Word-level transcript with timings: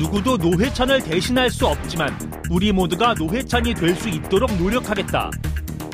누구도 0.00 0.38
노회찬을 0.38 1.02
대신할 1.02 1.50
수 1.50 1.66
없지만 1.66 2.08
우리 2.48 2.72
모두가 2.72 3.12
노회찬이 3.12 3.74
될 3.74 3.94
수 3.94 4.08
있도록 4.08 4.50
노력하겠다. 4.56 5.30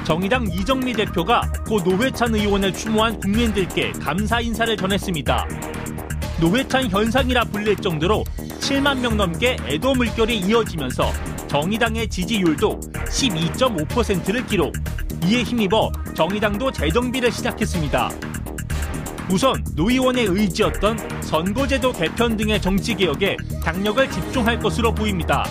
정의당 0.04 0.46
이정미 0.46 0.92
대표가 0.92 1.40
고 1.66 1.80
노회찬 1.80 2.32
의원을 2.36 2.72
추모한 2.72 3.18
국민들께 3.18 3.90
감사 4.00 4.40
인사를 4.40 4.76
전했습니다. 4.76 5.48
노회찬 6.40 6.88
현상이라 6.88 7.46
불릴 7.46 7.74
정도로 7.76 8.22
7만 8.60 9.00
명 9.00 9.16
넘게 9.16 9.56
애도 9.66 9.94
물결이 9.94 10.38
이어지면서 10.38 11.10
정의당의 11.48 12.06
지지율도 12.08 12.78
12.5%를 12.92 14.46
기록. 14.46 14.72
이에 15.24 15.42
힘입어 15.42 15.90
정의당도 16.14 16.70
재정비를 16.70 17.32
시작했습니다. 17.32 18.10
우선 19.32 19.64
노 19.74 19.90
의원의 19.90 20.26
의지였던 20.26 21.15
선거제도 21.26 21.92
개편 21.92 22.36
등의 22.36 22.62
정치개혁에 22.62 23.36
당력을 23.64 24.08
집중할 24.10 24.60
것으로 24.60 24.94
보입니다. 24.94 25.44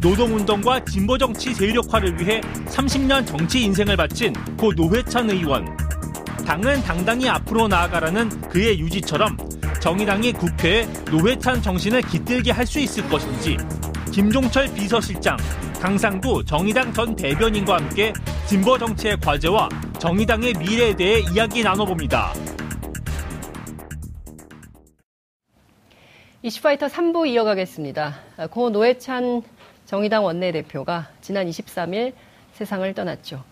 노동운동과 0.00 0.86
진보정치 0.86 1.52
세력화를 1.52 2.18
위해 2.18 2.40
30년 2.66 3.26
정치 3.26 3.62
인생을 3.64 3.96
바친 3.98 4.32
고 4.56 4.72
노회찬 4.72 5.28
의원. 5.28 5.66
당은 6.46 6.82
당당히 6.82 7.28
앞으로 7.28 7.68
나아가라는 7.68 8.40
그의 8.48 8.80
유지처럼 8.80 9.36
정의당이 9.78 10.32
국회에 10.32 10.88
노회찬 11.10 11.60
정신을 11.60 12.00
깃들게 12.02 12.50
할 12.50 12.66
수 12.66 12.80
있을 12.80 13.06
것인지 13.10 13.58
김종철 14.10 14.72
비서실장, 14.72 15.36
강상구 15.82 16.44
정의당 16.46 16.92
전 16.94 17.14
대변인과 17.14 17.76
함께 17.76 18.12
진보 18.46 18.78
정치의 18.78 19.18
과제와 19.20 19.68
정의당의 19.98 20.54
미래에 20.54 20.96
대해 20.96 21.20
이야기 21.32 21.62
나눠봅니다. 21.62 22.32
이슈파이터 26.40 26.86
3부 26.86 27.26
이어가겠습니다. 27.26 28.14
고 28.52 28.70
노회찬 28.70 29.42
정의당 29.86 30.24
원내대표가 30.24 31.08
지난 31.20 31.50
23일 31.50 32.12
세상을 32.52 32.94
떠났죠. 32.94 33.42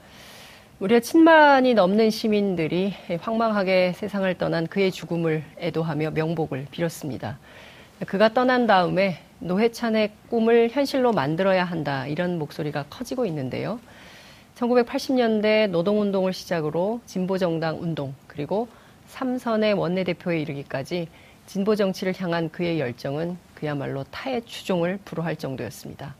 무려 0.78 1.00
7만이 1.00 1.74
넘는 1.74 2.10
시민들이 2.10 2.94
황망하게 3.20 3.94
세상을 3.96 4.32
떠난 4.38 4.68
그의 4.68 4.92
죽음을 4.92 5.42
애도하며 5.58 6.12
명복을 6.12 6.68
빌었습니다. 6.70 7.40
그가 8.06 8.32
떠난 8.32 8.68
다음에 8.68 9.18
노회찬의 9.40 10.12
꿈을 10.30 10.68
현실로 10.70 11.10
만들어야 11.10 11.64
한다 11.64 12.06
이런 12.06 12.38
목소리가 12.38 12.84
커지고 12.88 13.26
있는데요. 13.26 13.80
1980년대 14.54 15.70
노동운동을 15.70 16.32
시작으로 16.32 17.00
진보정당 17.04 17.82
운동 17.82 18.14
그리고 18.28 18.68
삼선의 19.08 19.72
원내대표에 19.72 20.40
이르기까지 20.40 21.08
진보 21.46 21.76
정치를 21.76 22.14
향한 22.18 22.50
그의 22.50 22.80
열정은 22.80 23.38
그야말로 23.54 24.04
타의 24.04 24.42
추종을 24.44 24.98
불허할 25.04 25.36
정도였습니다. 25.36 26.14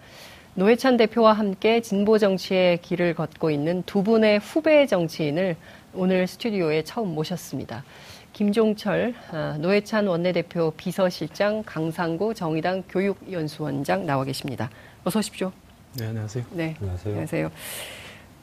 노회찬 0.54 0.96
대표와 0.96 1.34
함께 1.34 1.82
진보 1.82 2.16
정치의 2.16 2.80
길을 2.80 3.14
걷고 3.14 3.50
있는 3.50 3.82
두 3.82 4.02
분의 4.02 4.38
후배 4.38 4.86
정치인을 4.86 5.56
오늘 5.92 6.26
스튜디오에 6.26 6.82
처음 6.82 7.14
모셨습니다. 7.14 7.84
김종철, 8.32 9.14
아, 9.32 9.56
노회찬 9.60 10.06
원내대표 10.06 10.72
비서실장, 10.76 11.62
강상구 11.64 12.34
정의당 12.34 12.82
교육연수원장 12.88 14.06
나와 14.06 14.24
계십니다. 14.24 14.70
어서 15.04 15.18
오십시오. 15.18 15.52
네, 15.94 16.06
안녕하세요. 16.06 16.44
네, 16.52 16.76
안녕하세요. 16.80 17.12
안녕하세요. 17.12 17.50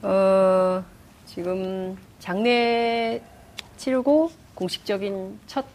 어, 0.01 0.83
지금 1.25 1.97
장례 2.19 3.21
치르고 3.77 4.31
공식적인 4.55 5.39
첫 5.47 5.65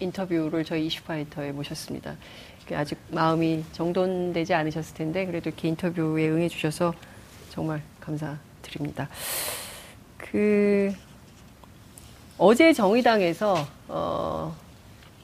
인터뷰를 0.00 0.64
저희 0.64 0.86
이슈파이터에 0.86 1.52
모셨습니다. 1.52 2.16
아직 2.72 2.98
마음이 3.10 3.64
정돈되지 3.72 4.52
않으셨을 4.54 4.94
텐데 4.94 5.24
그래도 5.24 5.50
이렇게 5.50 5.68
인터뷰에 5.68 6.28
응해주셔서 6.28 6.94
정말 7.50 7.82
감사드립니다. 8.00 9.08
그 10.18 10.92
어제 12.38 12.72
정의당에서 12.72 13.66
어, 13.88 14.56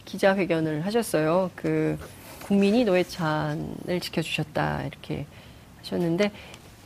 기자회견을 0.05 0.87
하셨어요. 0.87 1.51
그 1.57 1.99
국민이 2.45 2.85
노회찬을 2.85 4.01
지켜주셨다 4.01 4.85
이렇게 4.85 5.27
하셨는데 5.81 6.31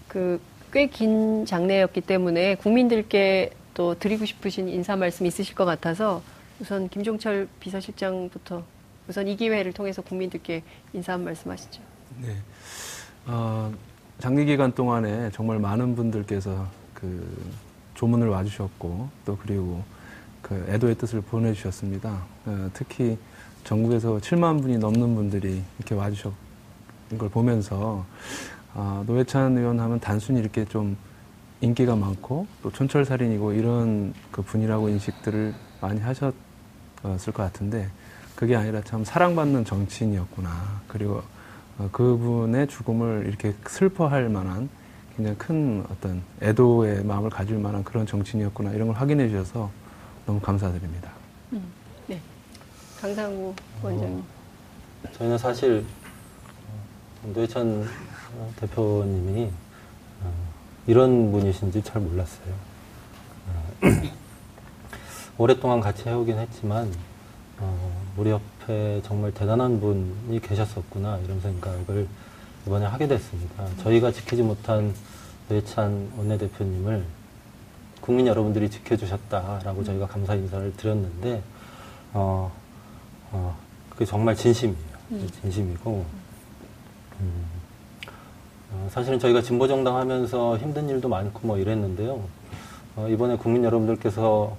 그 0.09 0.41
꽤 0.72 0.88
긴 0.91 1.47
장례였기 1.47 2.03
때문에 2.03 2.56
국민들께 2.56 3.50
또 3.72 3.94
드리고 3.99 4.27
싶으신 4.27 4.69
인사 4.69 4.97
말씀 4.97 5.25
있으실 5.25 5.55
것 5.55 5.65
같아서 5.65 6.22
우선 6.61 6.89
김종철 6.89 7.49
비서실장부터 7.61 8.62
우선 9.09 9.28
이 9.28 9.37
기회를 9.37 9.72
통해서 9.72 10.03
국민들께 10.03 10.62
인사 10.93 11.12
한 11.12 11.22
말씀 11.22 11.50
하시죠. 11.50 11.83
네. 12.21 12.37
어, 13.27 13.72
장기 14.19 14.44
기간 14.47 14.72
동안에 14.72 15.31
정말 15.33 15.59
많은 15.59 15.94
분들께서 15.94 16.67
그 16.94 17.53
조문을 17.94 18.28
와주셨고 18.28 19.09
또 19.25 19.37
그리고 19.37 19.83
그 20.41 20.65
애도의 20.69 20.97
뜻을 20.97 21.21
보내주셨습니다. 21.21 22.25
어, 22.47 22.71
특히 22.73 23.19
전국에서 23.65 24.19
7만 24.19 24.62
분이 24.62 24.78
넘는 24.78 25.15
분들이 25.15 25.62
이렇게 25.78 25.94
와주셨는 25.94 26.37
걸 27.19 27.28
보면서 27.28 28.06
어, 28.75 29.05
노회찬 29.06 29.59
의원 29.59 29.78
하면 29.81 30.00
단순히 30.00 30.41
이렇게 30.41 30.65
좀 30.65 30.97
인기가 31.61 31.97
많고 31.97 32.47
또 32.62 32.71
촌철살인이고 32.71 33.53
이런 33.53 34.15
그 34.31 34.43
분이라고 34.43 34.88
인식들을 34.88 35.55
많이 35.81 36.00
하셨 36.00 36.46
었을 37.12 37.33
것 37.33 37.43
같은데 37.43 37.89
그게 38.34 38.55
아니라 38.55 38.83
참 38.83 39.05
사랑받는 39.05 39.65
정치인이었구나. 39.65 40.83
그리고 40.89 41.22
어, 41.78 41.89
그분의 41.93 42.69
죽음을 42.69 43.27
이렇게 43.27 43.55
슬퍼할 43.67 44.28
만한 44.28 44.69
굉장히 45.17 45.39
큰 45.39 45.84
어떤 45.91 46.22
애도의 46.43 47.05
마음을 47.05 47.31
가질 47.31 47.59
만한 47.59 47.83
그런 47.84 48.06
정치인이었구나. 48.06 48.72
이런 48.72 48.89
걸 48.89 48.97
확인해 48.97 49.28
주셔서 49.28 49.71
너무 50.27 50.41
감사드립니다. 50.41 51.11
음, 51.53 51.62
네. 52.06 52.21
강상우 53.00 53.55
원장님. 53.83 54.19
어, 54.19 55.12
저희는 55.12 55.38
사실 55.38 55.84
노회찬 57.23 57.88
대표님이 58.56 59.50
어, 60.23 60.33
이런 60.87 61.33
분이신지 61.33 61.83
잘 61.83 62.03
몰랐어요. 62.03 62.55
어, 65.37 65.43
오랫동안 65.43 65.81
같이 65.81 66.09
해오긴 66.09 66.39
했지만 66.39 66.93
어, 67.59 68.03
우리 68.17 68.31
옆에 68.31 69.01
정말 69.03 69.33
대단한 69.33 69.81
분이 69.81 70.41
계셨었구나 70.41 71.19
이런 71.19 71.41
생각을 71.41 72.07
이번에 72.67 72.87
하게 72.87 73.07
됐습니다. 73.07 73.67
저희가 73.83 74.13
지키지 74.13 74.43
못한 74.43 74.95
노찬 75.49 76.11
원내대표님을 76.17 77.05
국민 78.01 78.27
여러분들이 78.27 78.69
지켜주셨다라고 78.71 79.85
저희가 79.85 80.07
감사 80.07 80.35
인사를 80.35 80.77
드렸는데 80.77 81.43
어, 82.13 82.53
어, 83.33 83.57
그게 83.91 84.05
정말 84.05 84.35
진심이에요. 84.35 84.97
음. 85.13 85.29
진심이고 85.41 86.05
음, 87.21 87.45
어, 88.73 88.89
사실은 88.91 89.19
저희가 89.19 89.41
진보정당 89.43 89.97
하면서 89.97 90.59
힘든 90.59 90.89
일도 90.89 91.09
많고 91.09 91.47
뭐 91.47 91.59
이랬는데요. 91.59 92.21
어, 92.97 93.09
이번에 93.09 93.37
국민 93.37 93.65
여러분들께서 93.65 94.57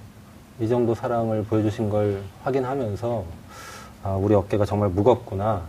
이 0.60 0.68
정도 0.68 0.94
사랑을 0.94 1.44
보여주신 1.44 1.88
걸 1.88 2.22
확인하면서 2.42 3.24
아, 4.04 4.10
우리 4.12 4.34
어깨가 4.34 4.64
정말 4.64 4.88
무겁구나 4.90 5.62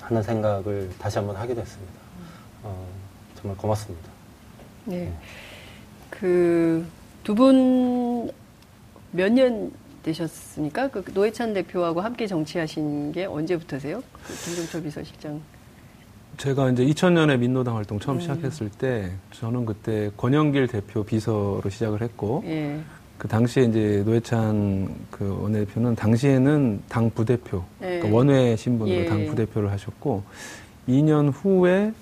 하는 0.00 0.22
생각을 0.22 0.90
다시 0.98 1.18
한번 1.18 1.36
하게 1.36 1.54
됐습니다. 1.54 1.92
어, 2.62 2.86
정말 3.40 3.56
고맙습니다. 3.56 4.08
네. 4.84 4.96
네. 4.96 5.12
그 6.10 6.84
두 7.24 7.34
분 7.34 8.30
몇 9.12 9.30
년 9.32 9.72
되셨습니까? 10.02 10.88
그 10.88 11.02
노회찬 11.14 11.54
대표하고 11.54 12.00
함께 12.02 12.26
정치하신 12.26 13.12
게 13.12 13.24
언제부터세요? 13.24 14.02
그 14.26 14.34
김종철 14.44 14.82
비서실장. 14.82 15.40
제가 16.36 16.68
이제 16.70 16.84
2000년에 16.84 17.38
민노당 17.38 17.76
활동 17.76 17.98
처음 18.00 18.16
음. 18.16 18.20
시작했을 18.20 18.68
때 18.70 19.12
저는 19.32 19.64
그때 19.64 20.10
권영길 20.16 20.66
대표 20.66 21.04
비서로 21.04 21.62
시작을 21.70 22.02
했고 22.02 22.42
예. 22.46 22.78
그 23.24 23.28
당시에 23.28 23.64
이제 23.64 24.02
노회찬 24.04 24.94
그 25.10 25.38
원내대표는 25.40 25.94
당시에는 25.94 26.82
당 26.90 27.08
부대표, 27.08 27.64
네. 27.80 27.98
그러니까 28.00 28.14
원외 28.14 28.54
신분으로 28.54 28.98
예. 28.98 29.06
당 29.06 29.24
부대표를 29.24 29.70
하셨고 29.70 30.22
2년 30.86 31.32
후에 31.34 31.94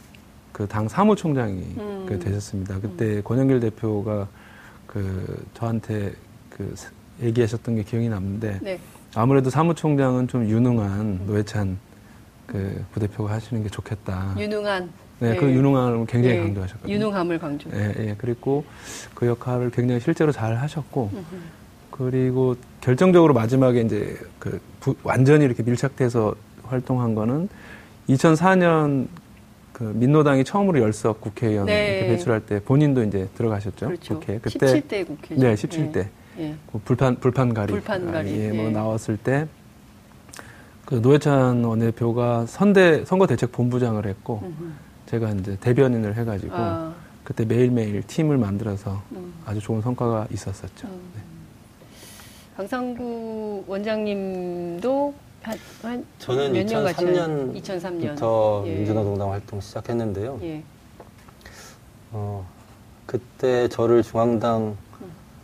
그 0.51 0.67
당 0.67 0.89
사무총장이 0.89 1.61
음. 1.79 2.07
그 2.09 2.19
되셨습니다. 2.19 2.81
그때 2.81 3.05
음. 3.19 3.23
권영길 3.23 3.61
대표가 3.61 4.27
그 4.89 5.45
저한테 5.55 6.13
그 6.51 6.75
얘기하셨던 7.23 7.77
게 7.77 7.85
기억이 7.85 8.09
남는데 8.09 8.59
네. 8.61 8.81
아무래도 9.15 9.49
사무총장은 9.49 10.27
좀 10.27 10.49
유능한 10.49 11.21
노회찬 11.25 11.79
그 12.49 12.85
부대표가 12.91 13.33
하시는 13.35 13.63
게 13.63 13.69
좋겠다. 13.69 14.35
유능한. 14.37 14.91
네, 15.23 15.37
그 15.37 15.45
네. 15.45 15.55
유능함을 15.55 16.07
굉장히 16.07 16.37
네. 16.37 16.43
강조하셨거든요. 16.43 16.95
유능함을 16.95 17.39
강조. 17.39 17.71
예, 17.73 17.95
예. 17.99 18.15
그리고 18.19 18.65
그 19.15 19.27
역할을 19.27 19.71
굉장히 19.71 20.01
실제로 20.01 20.33
잘 20.33 20.57
하셨고, 20.57 21.11
그리고 21.93 22.57
결정적으로 22.81 23.33
마지막에 23.33 23.83
이제 23.83 24.19
그 24.41 24.61
부, 24.81 24.97
완전히 25.05 25.45
이렇게 25.45 25.63
밀착돼서 25.63 26.35
활동한 26.65 27.15
거는 27.15 27.49
2004년 28.09 29.07
그 29.73 29.85
민노당이 29.85 30.43
처음으로 30.45 30.81
열석 30.81 31.21
국회의원 31.21 31.67
네. 31.67 32.09
배출할 32.09 32.41
때 32.41 32.61
본인도 32.61 33.05
이제 33.05 33.29
들어가셨죠. 33.37 33.87
그렇죠. 33.87 34.19
국회. 34.19 34.39
17대 34.39 35.07
국회죠. 35.07 35.41
네, 35.41 35.55
17대. 35.55 36.09
예. 36.39 36.55
그 36.71 36.79
불판 36.79 37.17
불판가리. 37.21 37.73
불판가리, 37.73 38.31
아, 38.31 38.33
예, 38.33 38.53
뭐 38.53 38.67
예. 38.67 38.71
나왔을 38.71 39.17
때. 39.17 39.47
그 40.85 40.97
노회찬 40.97 41.65
원내대표가 41.65 42.45
선대 42.47 43.05
선거대책본부장을 43.05 44.05
했고 44.05 44.41
음흠. 44.43 44.73
제가 45.13 45.31
이제 45.33 45.59
대변인을 45.61 46.17
해가지고 46.17 46.55
아, 46.55 46.95
그때 47.23 47.45
매일매일 47.45 48.03
팀을 48.03 48.39
만들어서 48.39 49.03
음. 49.13 49.35
아주 49.45 49.61
좋은 49.61 49.83
성과가 49.83 50.27
있었었죠. 50.31 50.89
음. 50.89 51.13
네. 51.15 51.23
강상구 52.57 53.65
원장님도 53.67 55.15
한, 55.43 55.59
한 55.83 56.07
저는 56.19 56.53
몇년 56.53 56.85
같이 56.85 57.05
2003년 57.05 57.63
2003년 57.63 58.09
부터 58.15 58.65
예. 58.67 58.75
민주노동당 58.75 59.33
활동 59.33 59.61
시작했는데요. 59.61 60.39
예. 60.45 60.63
어, 62.13 62.47
그때 63.05 63.69
저를 63.69 64.03
중앙당 64.03 64.75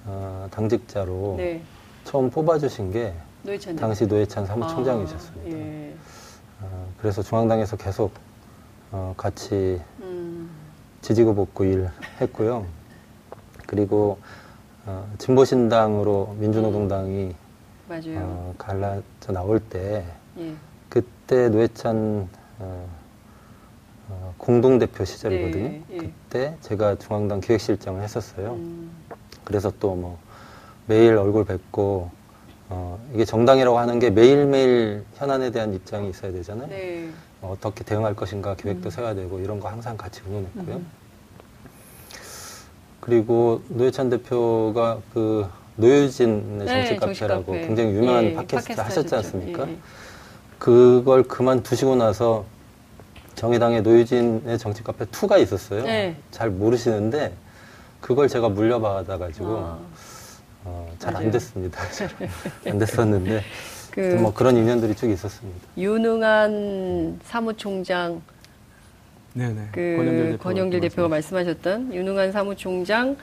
어, 0.07 0.49
당직자로 0.51 1.35
네. 1.37 1.61
처음 2.05 2.31
뽑아주신 2.31 2.91
게 2.91 3.13
노회찬 3.43 3.77
당시 3.77 4.07
노회찬. 4.07 4.47
사무총장이셨습니다. 4.47 5.57
아, 5.57 5.61
예. 5.61 5.95
어, 6.63 6.89
그래서 6.99 7.23
중앙당에서 7.23 7.77
계속 7.77 8.28
어, 8.91 9.15
같이 9.17 9.81
음, 10.01 10.51
지지고 11.03 11.35
볶고 11.35 11.65
일했고요. 11.65 12.67
그리고 13.67 14.19
어, 14.87 15.11
진보신당으로 15.19 16.37
민주노동당이 16.39 17.35
맞아요. 17.89 18.03
어, 18.17 18.55
갈라져 18.59 19.33
나올 19.33 19.61
때 19.61 20.05
예. 20.39 20.55
그때 20.89 21.49
노회찬 21.49 22.29
어, 22.59 22.89
어, 24.09 24.35
공동대표 24.39 25.05
시절이거든요. 25.05 25.69
네, 25.69 25.83
예. 25.93 25.97
그때 25.99 26.57
제가 26.63 26.97
중앙당 26.97 27.41
기획실장을 27.41 28.03
했었어요. 28.03 28.53
음, 28.55 28.91
그래서 29.45 29.71
또 29.79 29.95
뭐 29.95 30.19
매일 30.87 31.17
얼굴 31.17 31.45
뵙고 31.45 32.11
어, 32.71 32.99
이게 33.15 33.25
정당이라고 33.27 33.79
하는 33.79 33.99
게 33.99 34.09
매일매일 34.11 35.05
현안에 35.17 35.51
대한 35.51 35.75
입장이 35.75 36.09
있어야 36.11 36.33
되잖아요. 36.33 36.69
네. 36.69 37.11
어, 37.41 37.55
어떻게 37.57 37.85
대응할 37.85 38.15
것인가 38.15 38.55
계획도 38.55 38.89
음. 38.89 38.91
세워야 38.91 39.15
되고 39.15 39.39
이런 39.39 39.61
거 39.61 39.69
항상 39.69 39.97
같이 39.97 40.21
의논했고요. 40.27 40.77
음. 40.77 40.87
그리고 43.01 43.63
노회찬 43.69 44.11
대표가 44.11 44.99
그 45.15 45.49
노유진의 45.77 46.67
네, 46.67 46.67
정치 46.67 46.97
카페라고 46.97 47.45
정치 47.45 47.47
카페. 47.47 47.67
굉장히 47.67 47.91
유명한 47.93 48.25
예, 48.25 48.35
팟캐스트 48.35 48.55
팟캐스트 48.75 48.81
하셨지 48.81 49.15
하셨죠. 49.15 49.37
않습니까? 49.39 49.69
예, 49.69 49.73
예. 49.73 49.79
그걸 50.59 51.23
그만두시고 51.23 51.97
나서 51.97 52.45
정의당의 53.37 53.83
노유진의 53.83 54.59
정치 54.59 54.83
카페 54.83 55.05
2가 55.07 55.41
있었어요. 55.41 55.85
네. 55.85 56.17
잘 56.33 56.51
모르시는데 56.51 57.33
그걸 58.01 58.29
제가 58.29 58.49
물려받아 58.49 59.17
가지고 59.17 59.59
아, 59.59 59.79
어, 60.65 60.93
잘 60.99 61.17
안. 61.17 61.31
됐습니다. 61.31 61.81
안 62.67 62.79
됐었는데 62.79 63.43
그 63.99 64.17
뭐 64.21 64.33
그런 64.33 64.57
인연들이 64.57 64.95
쭉 64.95 65.11
있었습니다. 65.11 65.69
유능한 65.77 67.19
사무총장 67.25 68.23
네네. 69.35 69.69
그 69.73 69.95
권영길, 69.97 70.39
권영길 70.39 70.81
대표가 70.81 70.95
대표가 70.95 71.09
말씀하셨던 71.09 71.95
유능한 71.95 72.31
사무총장 72.33 73.17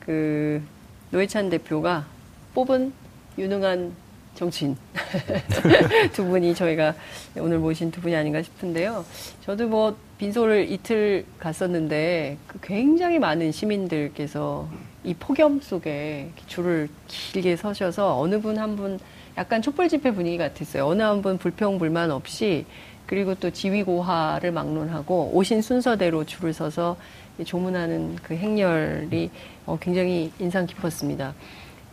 그 0.00 0.62
노회찬 1.10 1.50
대표가 1.50 2.06
뽑은 2.54 2.92
유능한 3.38 3.92
정치인 4.36 4.76
두 6.12 6.24
분이 6.24 6.54
저희가 6.54 6.94
오늘 7.38 7.58
모신 7.58 7.90
두 7.90 8.00
분이 8.00 8.14
아닌가 8.14 8.42
싶은데요. 8.42 9.04
저도 9.44 9.68
뭐 9.68 9.96
빈소를 10.18 10.70
이틀 10.70 11.24
갔었는데 11.38 12.36
그 12.46 12.58
굉장히 12.62 13.18
많은 13.18 13.52
시민들께서 13.52 14.68
이 15.04 15.14
폭염 15.14 15.60
속에 15.60 16.30
줄을 16.46 16.88
길게 17.06 17.56
서셔서 17.56 18.18
어느 18.18 18.40
분 18.40 18.58
한분 18.58 18.98
약간 19.36 19.62
촛불 19.62 19.88
집회 19.88 20.12
분위기 20.12 20.38
같았어요. 20.38 20.86
어느 20.86 21.02
한 21.02 21.22
분 21.22 21.38
불평 21.38 21.78
불만 21.78 22.10
없이 22.10 22.66
그리고 23.06 23.34
또 23.34 23.50
지위고하를 23.50 24.52
막론하고 24.52 25.30
오신 25.34 25.60
순서대로 25.62 26.24
줄을 26.24 26.52
서서 26.52 26.96
조문하는 27.44 28.16
그 28.22 28.34
행렬이 28.34 29.30
어, 29.66 29.78
굉장히 29.80 30.30
인상 30.38 30.66
깊었습니다. 30.66 31.34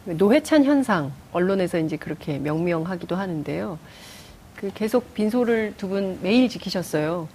노회찬 0.06 0.64
현상 0.64 1.12
언론에서 1.32 1.80
이제 1.80 1.98
그렇게 1.98 2.38
명명하기도 2.40 3.16
하는데요. 3.16 3.78
그 4.56 4.72
계속 4.74 5.14
빈소를 5.14 5.74
두 5.78 5.88
분 5.90 6.20
매일 6.22 6.48
지키셨어요. 6.50 7.28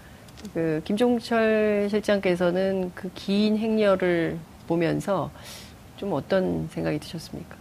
그 0.55 0.81
김종철 0.85 1.89
실장께서는 1.91 2.93
그 2.95 3.11
긴 3.15 3.57
행렬을 3.59 4.39
보면서 4.69 5.31
좀 5.97 6.13
어떤 6.13 6.69
생각이 6.71 6.99
드셨습니까? 7.01 7.57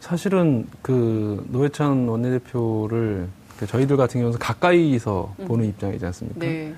사실은 0.00 0.66
그 0.82 1.44
노회찬 1.50 2.08
원내대표를 2.08 3.28
그 3.58 3.66
저희들 3.66 3.96
같은 3.96 4.20
경우는 4.20 4.38
가까이서 4.38 5.34
음. 5.40 5.44
보는 5.46 5.66
입장이지 5.66 6.04
않습니까? 6.06 6.40
네. 6.40 6.74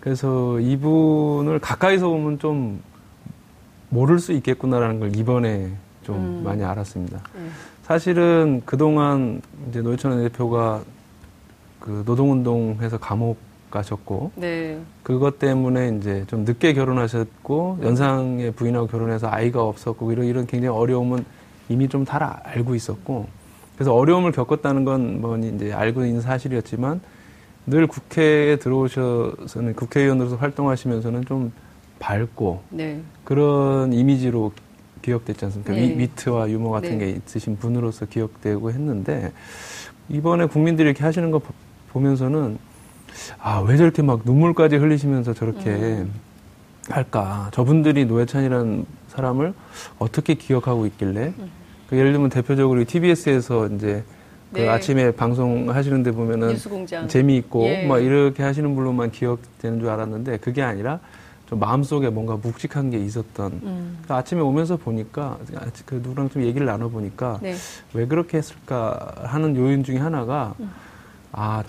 그래서 0.00 0.58
이분을 0.60 1.58
가까이서 1.60 2.08
보면 2.08 2.38
좀 2.38 2.82
모를 3.90 4.18
수 4.18 4.32
있겠구나라는 4.32 5.00
걸 5.00 5.16
이번에 5.16 5.70
좀 6.02 6.16
음. 6.16 6.42
많이 6.44 6.64
알았습니다. 6.64 7.22
네. 7.34 7.48
사실은 7.82 8.62
그동안 8.64 9.40
이제 9.68 9.80
노회찬 9.80 10.12
원내대표가 10.12 10.82
그 11.80 12.02
노동운동해서 12.06 12.98
감옥 12.98 13.38
가셨고 13.70 14.30
네. 14.36 14.78
그것 15.02 15.38
때문에 15.38 15.96
이제 15.98 16.24
좀 16.28 16.44
늦게 16.44 16.72
결혼하셨고 16.74 17.80
연상의 17.82 18.52
부인하고 18.52 18.86
결혼해서 18.86 19.28
아이가 19.30 19.62
없었고 19.62 20.12
이런 20.12 20.26
이런 20.26 20.46
굉장히 20.46 20.74
어려움은 20.74 21.24
이미 21.68 21.88
좀다 21.88 22.40
알고 22.44 22.74
있었고 22.74 23.26
그래서 23.74 23.94
어려움을 23.94 24.32
겪었다는 24.32 24.84
건 24.84 25.20
뭐니 25.20 25.48
이제 25.56 25.72
알고 25.72 26.04
있는 26.04 26.20
사실이었지만 26.20 27.00
늘 27.66 27.86
국회에 27.86 28.56
들어오셔서는 28.56 29.74
국회의원으로서 29.74 30.36
활동하시면서는 30.36 31.24
좀 31.24 31.52
밝고 31.98 32.62
네. 32.70 33.00
그런 33.24 33.92
이미지로 33.92 34.52
기억됐지 35.02 35.44
않습니까? 35.46 35.72
네. 35.72 35.80
위, 35.82 35.98
위트와 35.98 36.50
유머 36.50 36.70
같은 36.70 36.98
네. 36.98 37.06
게 37.12 37.20
있으신 37.26 37.56
분으로서 37.58 38.06
기억되고 38.06 38.70
했는데 38.70 39.32
이번에 40.08 40.46
국민들이 40.46 40.88
이렇게 40.88 41.02
하시는 41.02 41.30
거 41.30 41.38
보- 41.38 41.54
보면서는 41.90 42.58
아, 43.40 43.60
왜 43.60 43.76
저렇게 43.76 44.02
막 44.02 44.20
눈물까지 44.24 44.76
흘리시면서 44.76 45.32
저렇게 45.34 45.70
음. 45.70 46.12
할까? 46.90 47.48
저분들이 47.52 48.04
노회찬이라는 48.04 48.84
사람을 49.14 49.54
어떻게 49.98 50.34
기억하고 50.34 50.86
있길래 50.86 51.32
그 51.88 51.96
예를 51.96 52.12
들면 52.12 52.30
대표적으로 52.30 52.84
TBS에서 52.84 53.68
이제 53.68 54.02
그 54.52 54.60
네. 54.60 54.68
아침에 54.68 55.10
방송하시는데 55.10 56.12
보면은 56.12 56.48
뉴스공장. 56.48 57.08
재미있고 57.08 57.64
예. 57.64 57.86
막 57.86 57.98
이렇게 57.98 58.42
하시는 58.42 58.74
분로만 58.74 59.10
기억되는 59.10 59.80
줄 59.80 59.88
알았는데 59.88 60.38
그게 60.38 60.62
아니라 60.62 61.00
좀 61.46 61.58
마음속에 61.58 62.08
뭔가 62.08 62.36
묵직한 62.36 62.90
게 62.90 62.98
있었던 62.98 63.52
음. 63.64 63.98
그 64.06 64.14
아침에 64.14 64.40
오면서 64.40 64.76
보니까 64.76 65.38
그 65.84 65.96
누구랑 65.96 66.30
좀 66.30 66.42
얘기를 66.42 66.66
나눠 66.66 66.88
보니까 66.88 67.38
네. 67.42 67.54
왜 67.92 68.06
그렇게 68.06 68.38
했을까 68.38 69.14
하는 69.24 69.56
요인 69.56 69.82
중에 69.82 69.98
하나가 69.98 70.54
음. 70.60 70.70
아 71.32 71.64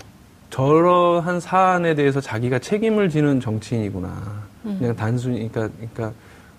저러한 0.50 1.40
사안에 1.40 1.96
대해서 1.96 2.20
자기가 2.20 2.60
책임을 2.60 3.10
지는 3.10 3.40
정치인이구나 3.40 4.08
음. 4.64 4.76
그냥 4.78 4.96
단순히 4.96 5.50
그러니까 5.50 5.68
그러니까 5.76 6.12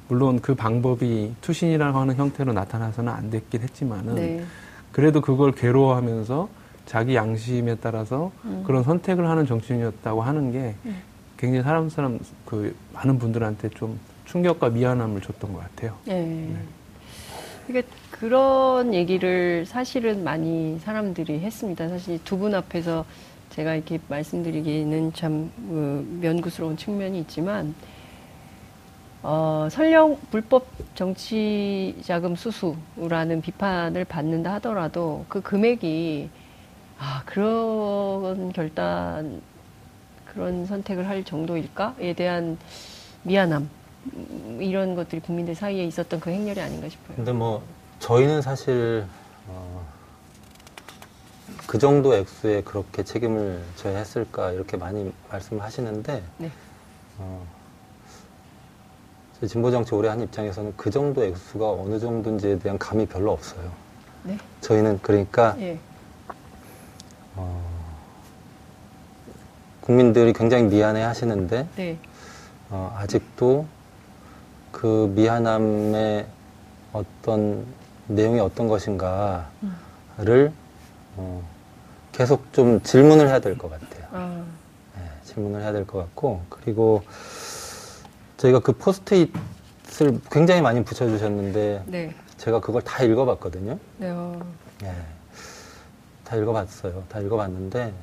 물론 0.07 0.39
그 0.41 0.55
방법이 0.55 1.33
투신이라고 1.41 1.97
하는 1.99 2.15
형태로 2.15 2.53
나타나서는 2.53 3.11
안 3.11 3.29
됐긴 3.29 3.61
했지만은 3.61 4.15
네. 4.15 4.43
그래도 4.91 5.21
그걸 5.21 5.51
괴로워하면서 5.51 6.49
자기 6.85 7.15
양심에 7.15 7.75
따라서 7.81 8.31
음. 8.45 8.63
그런 8.65 8.83
선택을 8.83 9.27
하는 9.27 9.45
정치인이었다고 9.45 10.21
하는 10.21 10.51
게 10.51 10.75
음. 10.85 10.95
굉장히 11.35 11.63
사람 11.63 11.89
사람 11.89 12.19
그 12.45 12.73
많은 12.93 13.19
분들한테 13.19 13.69
좀 13.69 13.99
충격과 14.25 14.69
미안함을 14.69 15.21
줬던 15.21 15.53
것 15.53 15.59
같아요. 15.59 15.95
네. 16.05 16.49
그러니까 17.67 17.93
그런 18.11 18.93
얘기를 18.93 19.65
사실은 19.65 20.23
많이 20.23 20.79
사람들이 20.79 21.39
했습니다. 21.41 21.89
사실 21.89 22.19
두 22.23 22.37
분 22.37 22.55
앞에서 22.55 23.05
제가 23.49 23.75
이렇게 23.75 23.99
말씀드리기는 24.07 25.13
참 25.13 25.51
어, 25.69 26.03
면구스러운 26.21 26.77
측면이 26.77 27.19
있지만 27.21 27.75
어, 29.29 29.67
설령 29.69 30.17
불법 30.31 30.67
정치 30.95 31.93
자금 32.01 32.37
수수라는 32.37 33.41
비판을 33.41 34.05
받는다 34.05 34.53
하더라도 34.53 35.25
그 35.27 35.41
금액이 35.41 36.29
아 36.97 37.23
그런 37.25 38.53
결단 38.53 39.41
그런 40.23 40.65
선택을 40.65 41.09
할 41.09 41.25
정도일까에 41.25 42.13
대한 42.13 42.57
미안함 43.23 43.69
음, 44.13 44.59
이런 44.61 44.95
것들이 44.95 45.19
국민들 45.19 45.55
사이에 45.55 45.83
있었던 45.83 46.21
그 46.21 46.29
행렬이 46.29 46.61
아닌가 46.61 46.87
싶어요. 46.87 47.17
근데 47.17 47.33
뭐 47.33 47.61
저희는 47.99 48.41
사실 48.41 49.05
어, 49.49 49.85
그 51.67 51.77
정도 51.79 52.15
액수에 52.15 52.61
그렇게 52.61 53.03
책임을 53.03 53.61
져야 53.75 53.97
했을까 53.97 54.53
이렇게 54.53 54.77
많이 54.77 55.11
말씀을 55.29 55.61
하시는데 55.61 56.23
네. 56.37 56.49
어, 57.17 57.56
진보 59.45 59.69
정치 59.69 59.93
오래 59.93 60.09
한 60.09 60.19
입장에서는 60.21 60.73
그 60.77 60.89
정도 60.89 61.23
액수가 61.23 61.71
어느 61.71 61.99
정도인지에 61.99 62.57
대한 62.59 62.77
감이 62.79 63.05
별로 63.05 63.31
없어요. 63.33 63.71
네. 64.23 64.37
저희는 64.61 64.99
그러니까 65.03 65.55
예. 65.59 65.77
어, 67.35 67.61
국민들이 69.81 70.33
굉장히 70.33 70.63
미안해 70.63 71.03
하시는데 71.03 71.67
네. 71.75 71.97
어, 72.69 72.95
아직도 72.97 73.65
그 74.71 75.11
미안함의 75.15 76.25
어떤 76.93 77.65
내용이 78.07 78.39
어떤 78.39 78.67
것인가를 78.67 80.51
어, 81.15 81.43
계속 82.11 82.51
좀 82.53 82.81
질문을 82.81 83.27
해야 83.27 83.39
될 83.39 83.57
것 83.57 83.69
같아요. 83.69 84.07
아, 84.11 84.43
네, 84.95 85.03
질문을 85.25 85.61
해야 85.61 85.71
될 85.71 85.85
것 85.85 85.99
같고 85.99 86.41
그리고 86.49 87.03
저희가 88.37 88.59
그 88.59 88.71
포스트잇을 88.73 90.21
굉장히 90.31 90.61
많이 90.61 90.83
붙여주셨는데 90.83 91.83
네. 91.87 92.15
제가 92.37 92.59
그걸 92.59 92.81
다 92.83 93.03
읽어봤거든요. 93.03 93.79
네. 93.97 94.09
어, 94.11 94.39
예, 94.83 94.93
다 96.23 96.35
읽어봤어요. 96.35 97.03
다 97.09 97.19
읽어봤는데 97.19 97.93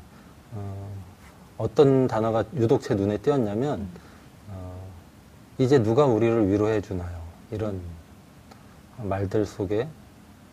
어, 0.53 1.69
떤 1.75 2.09
단어가 2.09 2.45
유독 2.57 2.83
제 2.83 2.95
눈에 2.95 3.19
띄었냐면 3.19 3.87
어, 4.49 4.81
이제 5.59 5.83
누가 5.83 6.05
우리를 6.05 6.50
위로해 6.50 6.81
주나요? 6.81 7.23
이런 7.50 7.81
말들 8.99 9.47
속에 9.47 9.88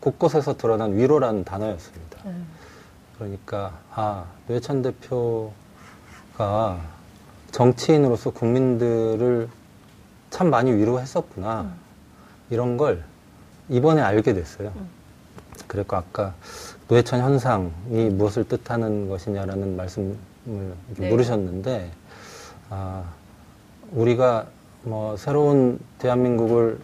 곳곳에서 0.00 0.56
드러난 0.56 0.96
위로라는 0.96 1.44
단어였습니다. 1.44 2.18
음. 2.26 2.46
그러니까 3.16 3.78
아 3.94 4.26
노회찬 4.46 4.82
대표가 4.82 5.50
정치인으로서 7.50 8.30
국민들을 8.30 9.48
참 10.32 10.48
많이 10.48 10.72
위로했었구나. 10.72 11.70
이런 12.48 12.78
걸 12.78 13.04
이번에 13.68 14.00
알게 14.00 14.32
됐어요. 14.32 14.72
그래서 15.66 15.86
아까 15.94 16.34
노회찬 16.88 17.20
현상이 17.20 18.08
무엇을 18.10 18.44
뜻하는 18.44 19.10
것이냐라는 19.10 19.76
말씀을 19.76 20.16
네. 20.96 21.10
물으셨는데 21.10 21.90
아 22.70 23.04
우리가 23.92 24.46
뭐 24.84 25.18
새로운 25.18 25.78
대한민국을 25.98 26.80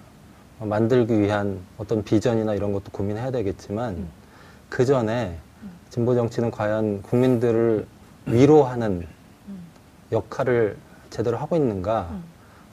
만들기 0.61 1.19
위한 1.19 1.59
어떤 1.78 2.05
비전이나 2.05 2.55
이런 2.55 2.73
것도 2.73 2.90
고민해야 2.93 3.31
되겠지만 3.31 4.09
그 4.69 4.85
전에 4.85 5.38
진보 5.88 6.14
정치는 6.14 6.50
과연 6.50 7.00
국민들을 7.02 7.87
위로하는 8.26 9.07
역할을 10.12 10.76
제대로 11.09 11.38
하고 11.38 11.57
있는가 11.57 12.11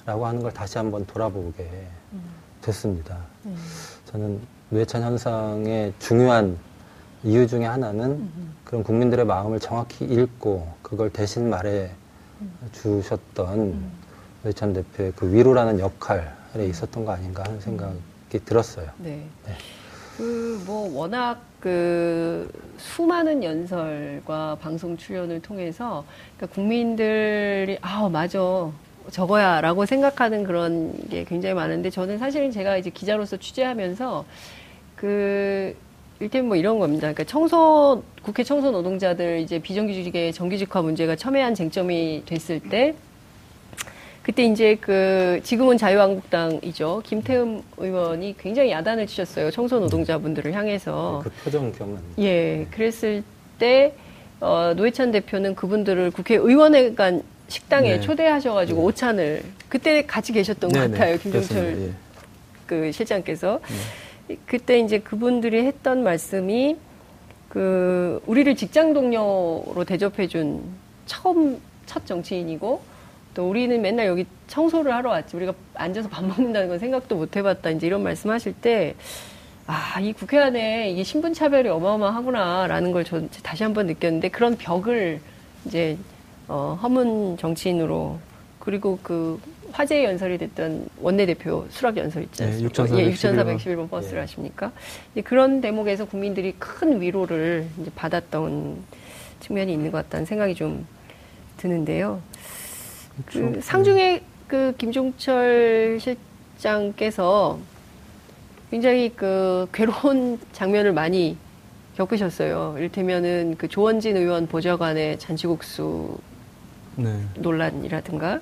라고 0.05 0.25
하는 0.25 0.41
걸 0.41 0.51
다시 0.51 0.77
한번 0.77 1.05
돌아보게 1.05 1.87
됐습니다. 2.61 3.17
음. 3.45 3.57
저는 4.05 4.39
뇌찬 4.69 5.01
현상의 5.01 5.93
중요한 5.99 6.57
이유 7.23 7.47
중에 7.47 7.65
하나는 7.65 8.29
그런 8.63 8.83
국민들의 8.83 9.25
마음을 9.25 9.59
정확히 9.59 10.05
읽고 10.05 10.67
그걸 10.81 11.09
대신 11.09 11.49
말해 11.49 11.89
주셨던 12.71 13.91
뇌찬 14.43 14.73
대표의 14.73 15.13
그 15.15 15.33
위로라는 15.33 15.79
역할에 15.79 16.27
있었던 16.69 17.03
거 17.05 17.11
아닌가 17.11 17.43
하는 17.43 17.59
생각이 17.59 18.45
들었어요. 18.45 18.89
네. 18.97 19.25
네. 19.45 19.55
그뭐 20.17 20.97
워낙 20.97 21.41
그 21.59 22.49
수많은 22.77 23.43
연설과 23.43 24.57
방송 24.61 24.95
출연을 24.95 25.41
통해서 25.41 26.05
그러니까 26.37 26.55
국민들이 26.55 27.77
아 27.81 28.07
맞아 28.07 28.39
저거야라고 29.11 29.85
생각하는 29.85 30.43
그런 30.43 30.93
게 31.09 31.23
굉장히 31.23 31.55
많은데 31.55 31.89
저는 31.89 32.17
사실은 32.17 32.51
제가 32.51 32.77
이제 32.77 32.89
기자로서 32.89 33.37
취재하면서 33.37 34.25
그 34.95 35.75
일테면 36.19 36.47
뭐 36.47 36.55
이런 36.55 36.79
겁니다. 36.79 37.01
그러니까 37.01 37.23
청소 37.25 38.03
국회 38.21 38.43
청소 38.43 38.71
노동자들 38.71 39.39
이제 39.39 39.59
비정규직의 39.59 40.33
정규직화 40.33 40.81
문제가 40.81 41.15
첨예한 41.15 41.55
쟁점이 41.55 42.23
됐을 42.25 42.59
때 42.59 42.95
그때 44.25 44.43
이제 44.43 44.75
그 44.81 45.39
지금은 45.43 45.77
자유한국당이죠. 45.77 47.03
김태흠 47.05 47.61
의원이 47.77 48.35
굉장히 48.39 48.71
야단을 48.71 49.05
치셨어요. 49.05 49.51
청소 49.51 49.79
노동자분들을 49.79 50.51
향해서. 50.51 51.21
그 51.23 51.29
표정 51.43 51.71
기억납니다. 51.71 52.15
예, 52.23 52.65
그랬을 52.71 53.23
때 53.59 53.93
어, 54.39 54.73
노회찬 54.75 55.11
대표는 55.11 55.53
그분들을 55.53 56.09
국회의원회 56.09 56.95
간 56.95 57.21
식당에 57.47 57.91
네. 57.97 57.99
초대하셔가지고 58.01 58.83
오찬을 58.83 59.43
그때 59.69 60.05
같이 60.05 60.33
계셨던 60.33 60.71
것 60.71 60.79
네네, 60.79 60.97
같아요. 60.97 61.17
김종철. 61.19 61.77
예. 61.81 61.91
그 62.65 62.91
실장께서 62.91 63.59
그때 64.47 64.79
이제 64.79 64.99
그분들이 64.99 65.63
했던 65.65 66.03
말씀이 66.03 66.77
그 67.49 68.21
우리를 68.25 68.55
직장 68.55 68.93
동료로 68.93 69.83
대접해준 69.85 70.63
처음 71.05 71.61
첫 71.85 72.05
정치인이고 72.05 72.81
또 73.35 73.49
우리는 73.49 73.79
맨날 73.81 74.07
여기 74.07 74.25
청소를 74.47 74.91
하러 74.93 75.11
왔지 75.11 75.35
우리가 75.35 75.53
앉아서 75.75 76.09
밥 76.09 76.25
먹는다는 76.25 76.69
건 76.69 76.79
생각도 76.79 77.15
못 77.15 77.35
해봤다 77.35 77.69
이제 77.71 77.85
이런 77.85 78.01
말씀하실 78.01 78.53
때 78.61 78.95
아, 79.67 79.99
이 79.99 80.13
국회 80.13 80.37
안에 80.39 80.89
이게 80.91 81.03
신분 81.03 81.33
차별이 81.33 81.69
어마어마하구나라는 81.69 82.91
걸 82.91 83.03
전 83.03 83.29
다시 83.43 83.63
한번 83.63 83.87
느꼈는데 83.87 84.29
그런 84.29 84.57
벽을 84.57 85.19
이제 85.65 85.97
어, 86.47 86.77
허문 86.81 87.37
정치인으로 87.37 88.19
그리고 88.59 88.97
그 89.03 89.39
화제의 89.71 90.05
연설이 90.05 90.37
됐던 90.37 90.87
원내대표 90.99 91.65
수락 91.69 91.97
연설 91.97 92.23
있지 92.23 92.43
네, 92.43 92.49
않습니까? 92.49 92.83
6411 92.83 93.05
예, 93.05 93.75
6411번 93.75 93.89
버스를 93.89 94.17
예. 94.17 94.21
하십니까? 94.21 94.71
이제 95.11 95.21
그런 95.21 95.61
대목에서 95.61 96.05
국민들이 96.05 96.53
큰 96.57 97.01
위로를 97.01 97.67
이제 97.81 97.91
받았던 97.93 98.77
측면이 99.41 99.73
있는 99.73 99.91
것 99.91 100.03
같다는 100.03 100.25
생각이 100.25 100.55
좀 100.55 100.87
드는데요. 101.57 102.21
그. 103.25 103.59
상중에 103.61 104.21
그 104.47 104.73
김종철 104.77 105.99
실장께서 105.99 107.59
굉장히 108.71 109.11
그 109.15 109.67
괴로운 109.73 110.39
장면을 110.53 110.93
많이 110.93 111.37
겪으셨어요. 111.95 112.75
이를테면은 112.77 113.55
그 113.57 113.67
조원진 113.67 114.17
의원 114.17 114.47
보좌관의 114.47 115.19
잔치국수 115.19 116.17
네. 116.95 117.19
논란이라든가 117.35 118.39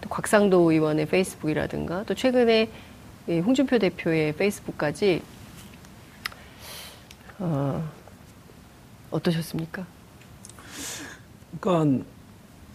또 0.00 0.08
곽상도 0.08 0.70
의원의 0.70 1.06
페이스북이라든가 1.06 2.04
또 2.04 2.14
최근에 2.14 2.68
이 3.28 3.38
홍준표 3.38 3.78
대표의 3.78 4.32
페이스북까지 4.32 5.22
어, 7.38 7.88
어떠셨습니까? 9.10 9.86
그러니까 11.60 12.04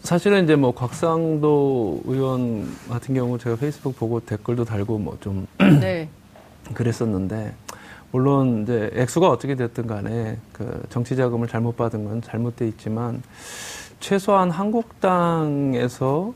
사실은 0.03 0.45
이제 0.45 0.55
뭐 0.55 0.73
곽상도 0.73 2.01
의원 2.05 2.67
같은 2.87 3.13
경우 3.13 3.37
제가 3.37 3.57
페이스북 3.57 3.97
보고 3.97 4.21
댓글도 4.21 4.63
달고 4.63 4.97
뭐좀 4.99 5.47
네, 5.81 6.09
그랬었는데 6.73 7.53
물론 8.11 8.63
이제 8.63 8.89
액수가 8.93 9.29
어떻게 9.29 9.55
됐든 9.55 9.85
간에 9.85 10.37
그 10.53 10.83
정치 10.89 11.15
자금을 11.15 11.47
잘못 11.47 11.75
받은 11.75 12.05
건 12.05 12.21
잘못돼 12.21 12.67
있지만 12.69 13.21
최소한 13.99 14.51
한국당에서 14.51 16.33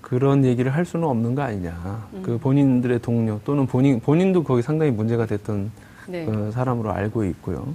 그런 0.00 0.44
얘기를 0.44 0.72
할 0.74 0.84
수는 0.84 1.06
없는 1.08 1.34
거 1.34 1.42
아니냐. 1.42 2.06
그 2.22 2.38
본인들의 2.38 3.00
동료 3.00 3.40
또는 3.44 3.66
본인 3.66 4.00
본인도 4.00 4.44
거기 4.44 4.62
상당히 4.62 4.92
문제가 4.92 5.26
됐던 5.26 5.70
네, 6.08 6.24
어, 6.26 6.50
사람으로 6.52 6.92
알고 6.92 7.24
있고요. 7.24 7.66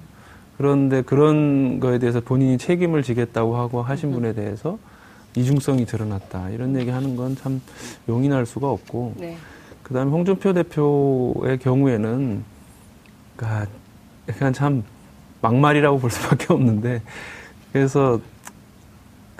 그런데 0.57 1.01
그런 1.01 1.79
거에 1.79 1.99
대해서 1.99 2.21
본인이 2.21 2.57
책임을 2.57 3.03
지겠다고 3.03 3.57
하고 3.57 3.81
하신 3.81 4.11
분에 4.11 4.33
대해서 4.33 4.77
이중성이 5.35 5.85
드러났다. 5.85 6.49
이런 6.49 6.75
얘기 6.77 6.89
하는 6.89 7.15
건 7.15 7.35
참 7.35 7.61
용인할 8.07 8.45
수가 8.45 8.69
없고. 8.69 9.15
네, 9.17 9.35
그 9.83 9.93
다음에 9.93 10.11
홍준표 10.11 10.53
대표의 10.53 11.57
경우에는, 11.59 12.43
그니까, 13.35 13.65
그냥 14.37 14.53
참 14.53 14.83
막말이라고 15.41 15.99
볼 15.99 16.09
수밖에 16.11 16.53
없는데, 16.53 17.01
그래서 17.73 18.19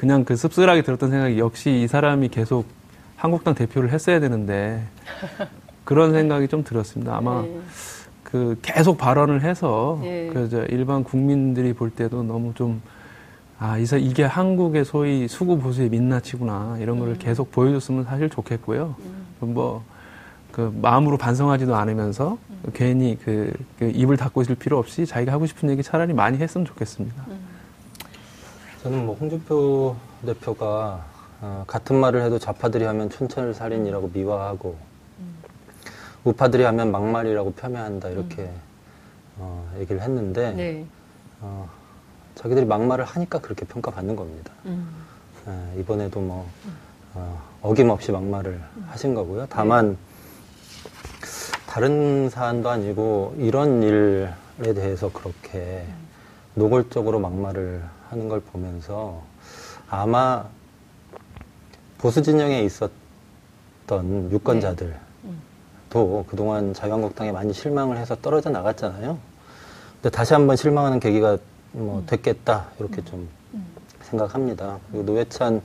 그냥 0.02 0.26
그 0.26 0.36
씁쓸하게 0.36 0.82
들었던 0.82 1.12
생각이 1.12 1.38
역시 1.38 1.84
이 1.84 1.88
사람이 1.88 2.30
계속 2.30 2.66
한국당 3.18 3.54
대표를 3.54 3.92
했어야 3.92 4.20
되는데, 4.20 4.82
그런 5.86 6.12
생각이 6.12 6.48
좀 6.48 6.64
들었습니다. 6.64 7.16
아마 7.16 7.44
네. 7.44 7.60
그 8.24 8.58
계속 8.64 8.98
발언을 8.98 9.44
해서 9.44 10.02
예. 10.04 10.32
그저 10.34 10.66
일반 10.70 11.04
국민들이 11.04 11.74
볼 11.74 11.92
때도 11.92 12.24
너무 12.24 12.56
좀 12.56 12.82
아, 13.60 13.78
이사 13.78 13.96
이게 13.96 14.24
한국의 14.24 14.86
소위 14.86 15.28
수구 15.28 15.60
보수의 15.60 15.90
민낯이구나 15.90 16.78
이런 16.80 16.98
거를 16.98 17.20
계속 17.20 17.52
보여줬으면 17.52 18.06
사실 18.06 18.28
좋겠고요. 18.28 18.96
좀뭐그 19.40 20.80
마음으로 20.82 21.18
반성하지도 21.18 21.76
않으면서 21.76 22.40
괜히 22.74 23.20
그, 23.24 23.54
그 23.78 23.92
입을 23.94 24.18
닫고 24.18 24.42
있을 24.42 24.56
필요 24.56 24.80
없이 24.80 25.06
자기가 25.06 25.32
하고 25.32 25.46
싶은 25.46 25.70
얘기 25.70 25.84
차라리 25.84 26.12
많이 26.14 26.40
했으면 26.40 26.66
좋겠습니다. 26.66 27.24
저는 28.82 29.06
뭐 29.06 29.16
홍준표 29.16 29.96
대표가 30.26 31.06
어, 31.40 31.64
같은 31.68 31.96
말을 31.96 32.24
해도 32.24 32.40
좌파들이 32.40 32.84
하면 32.86 33.12
촌철 33.12 33.54
살인이라고 33.54 34.10
미화하고 34.12 34.76
음. 35.20 35.36
우파들이 36.24 36.64
하면 36.64 36.92
막말이라고 36.92 37.54
폄훼한다 37.54 38.10
이렇게 38.10 38.42
음. 38.44 38.62
어, 39.38 39.72
얘기를 39.78 40.02
했는데 40.02 40.52
네. 40.54 40.86
어, 41.42 41.70
자기들이 42.34 42.66
막말을 42.66 43.06
하니까 43.06 43.40
그렇게 43.40 43.66
평가받는 43.66 44.16
겁니다. 44.16 44.52
음. 44.66 44.90
예, 45.48 45.80
이번에도 45.80 46.20
뭐 46.20 46.50
어, 47.14 47.42
어김없이 47.62 48.12
막말을 48.12 48.54
음. 48.54 48.86
하신 48.90 49.14
거고요. 49.14 49.46
다만 49.48 49.92
네. 49.92 49.98
다른 51.68 52.30
사안도 52.32 52.70
아니고 52.70 53.36
이런 53.38 53.84
일에 53.84 54.34
대해서 54.74 55.12
그렇게 55.12 55.86
음. 55.88 56.08
노골적으로 56.56 57.20
막말을 57.20 57.84
하는 58.12 58.28
걸 58.28 58.42
보면서 58.42 59.22
아마 59.90 60.46
보수 61.98 62.22
진영에 62.22 62.62
있었던 62.64 62.92
유권자들도 64.32 64.94
네. 64.94 65.00
음. 65.24 66.24
그동안 66.28 66.74
자유한국당에 66.74 67.32
많이 67.32 67.54
실망을 67.54 67.98
해서 67.98 68.16
떨어져 68.22 68.50
나갔잖아요. 68.50 69.18
근데 69.94 70.10
다시 70.10 70.34
한번 70.34 70.58
실망하는 70.58 71.00
계기가 71.00 71.38
뭐 71.72 72.00
음. 72.00 72.06
됐겠다 72.06 72.68
이렇게 72.80 73.02
좀 73.04 73.30
음. 73.54 73.66
생각합니다. 74.02 74.80
그리고 74.92 75.06
노회찬 75.06 75.62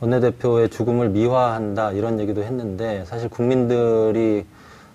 원내대표의 0.00 0.70
죽음을 0.70 1.10
미화한다 1.10 1.92
이런 1.92 2.18
얘기도 2.18 2.42
했는데 2.42 3.04
사실 3.04 3.28
국민들이 3.28 4.44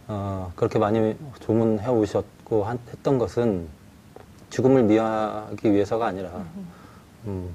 어, 0.10 0.52
그렇게 0.58 0.80
많이 0.80 1.16
조문해 1.40 1.88
오셨고 1.88 2.66
한, 2.66 2.78
했던 2.90 3.18
것은 3.18 3.68
죽음을 4.54 4.84
미화하기 4.84 5.74
위해서가 5.74 6.06
아니라 6.06 6.30
음, 7.26 7.50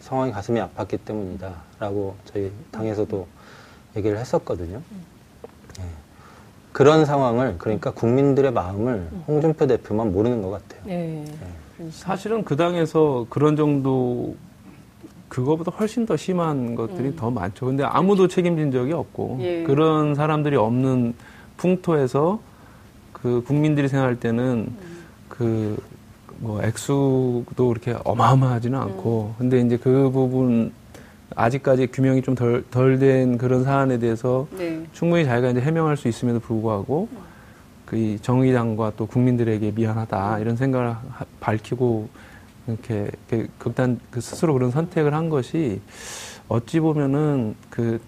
상황이 0.00 0.32
가슴이 0.32 0.58
아팠기 0.60 0.98
때문이다라고 1.04 2.16
저희 2.24 2.50
당에서도 2.72 3.28
얘기를 3.96 4.18
했었거든요. 4.18 4.82
네. 5.78 5.84
그런 6.72 7.04
상황을 7.04 7.58
그러니까 7.58 7.92
국민들의 7.92 8.52
마음을 8.52 9.08
홍준표 9.28 9.68
대표만 9.68 10.10
모르는 10.12 10.42
것 10.42 10.50
같아요. 10.50 10.82
네. 10.84 11.24
네. 11.78 11.90
사실은 11.92 12.42
그 12.42 12.56
당에서 12.56 13.26
그런 13.30 13.54
정도 13.54 14.34
그거보다 15.28 15.70
훨씬 15.70 16.06
더 16.06 16.16
심한 16.16 16.74
것들이 16.74 17.10
음. 17.10 17.16
더 17.16 17.30
많죠. 17.30 17.66
근데 17.66 17.84
아무도 17.84 18.26
책임진 18.26 18.72
적이 18.72 18.94
없고 18.94 19.38
예. 19.42 19.62
그런 19.62 20.16
사람들이 20.16 20.56
없는 20.56 21.14
풍토에서 21.56 22.40
그 23.12 23.44
국민들이 23.46 23.86
생각할 23.86 24.18
때는 24.18 24.66
음. 24.68 25.04
그 25.28 25.91
뭐 26.42 26.60
액수도 26.62 27.44
그렇게 27.46 27.96
어마어마하지는 28.04 28.76
않고 28.78 29.34
음. 29.34 29.38
근데 29.38 29.60
이제 29.60 29.76
그 29.76 30.10
부분 30.10 30.72
아직까지 31.36 31.86
규명이 31.86 32.20
좀 32.22 32.34
덜 32.34 32.64
덜 32.70 32.98
된 32.98 33.38
그런 33.38 33.62
사안에 33.62 33.98
대해서 33.98 34.46
네. 34.58 34.84
충분히 34.92 35.24
자기가 35.24 35.50
이제 35.50 35.60
해명할 35.60 35.96
수 35.96 36.08
있음에도 36.08 36.40
불구하고 36.40 37.08
음. 37.12 37.18
그 37.86 38.18
정의당과 38.22 38.94
또 38.96 39.06
국민들에게 39.06 39.70
미안하다 39.70 40.40
이런 40.40 40.56
생각을 40.56 40.90
하, 40.90 41.24
밝히고 41.40 42.08
이렇게, 42.66 43.10
이렇게 43.28 43.48
극단 43.58 44.00
그 44.10 44.20
스스로 44.20 44.52
그런 44.54 44.70
선택을 44.70 45.14
한 45.14 45.28
것이 45.28 45.80
어찌 46.48 46.80
보면은 46.80 47.54
그, 47.70 48.00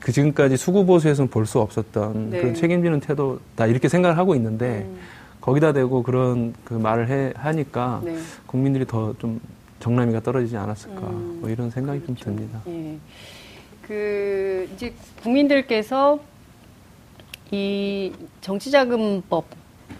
그 0.00 0.12
지금까지 0.12 0.56
수구 0.56 0.84
보수에서는 0.86 1.28
볼 1.30 1.46
수 1.46 1.58
없었던 1.60 2.30
네. 2.30 2.40
그런 2.40 2.54
책임지는 2.54 3.00
태도다 3.00 3.66
이렇게 3.66 3.88
생각을 3.88 4.16
하고 4.18 4.34
있는데 4.36 4.86
음. 4.88 4.98
거기다 5.40 5.72
대고 5.72 6.02
그런 6.02 6.54
그 6.64 6.74
말을 6.74 7.08
해, 7.08 7.32
하니까 7.36 8.00
네. 8.04 8.16
국민들이 8.46 8.86
더 8.86 9.14
좀 9.18 9.40
정남이가 9.80 10.20
떨어지지 10.20 10.56
않았을까 10.58 11.00
음, 11.00 11.38
뭐 11.40 11.48
이런 11.48 11.70
생각이 11.70 12.00
그렇죠. 12.00 12.24
좀 12.24 12.36
듭니다. 12.36 12.60
예. 12.66 12.98
그 13.80 14.68
이제 14.74 14.92
국민들께서 15.22 16.20
이 17.50 18.12
정치자금법 18.42 19.46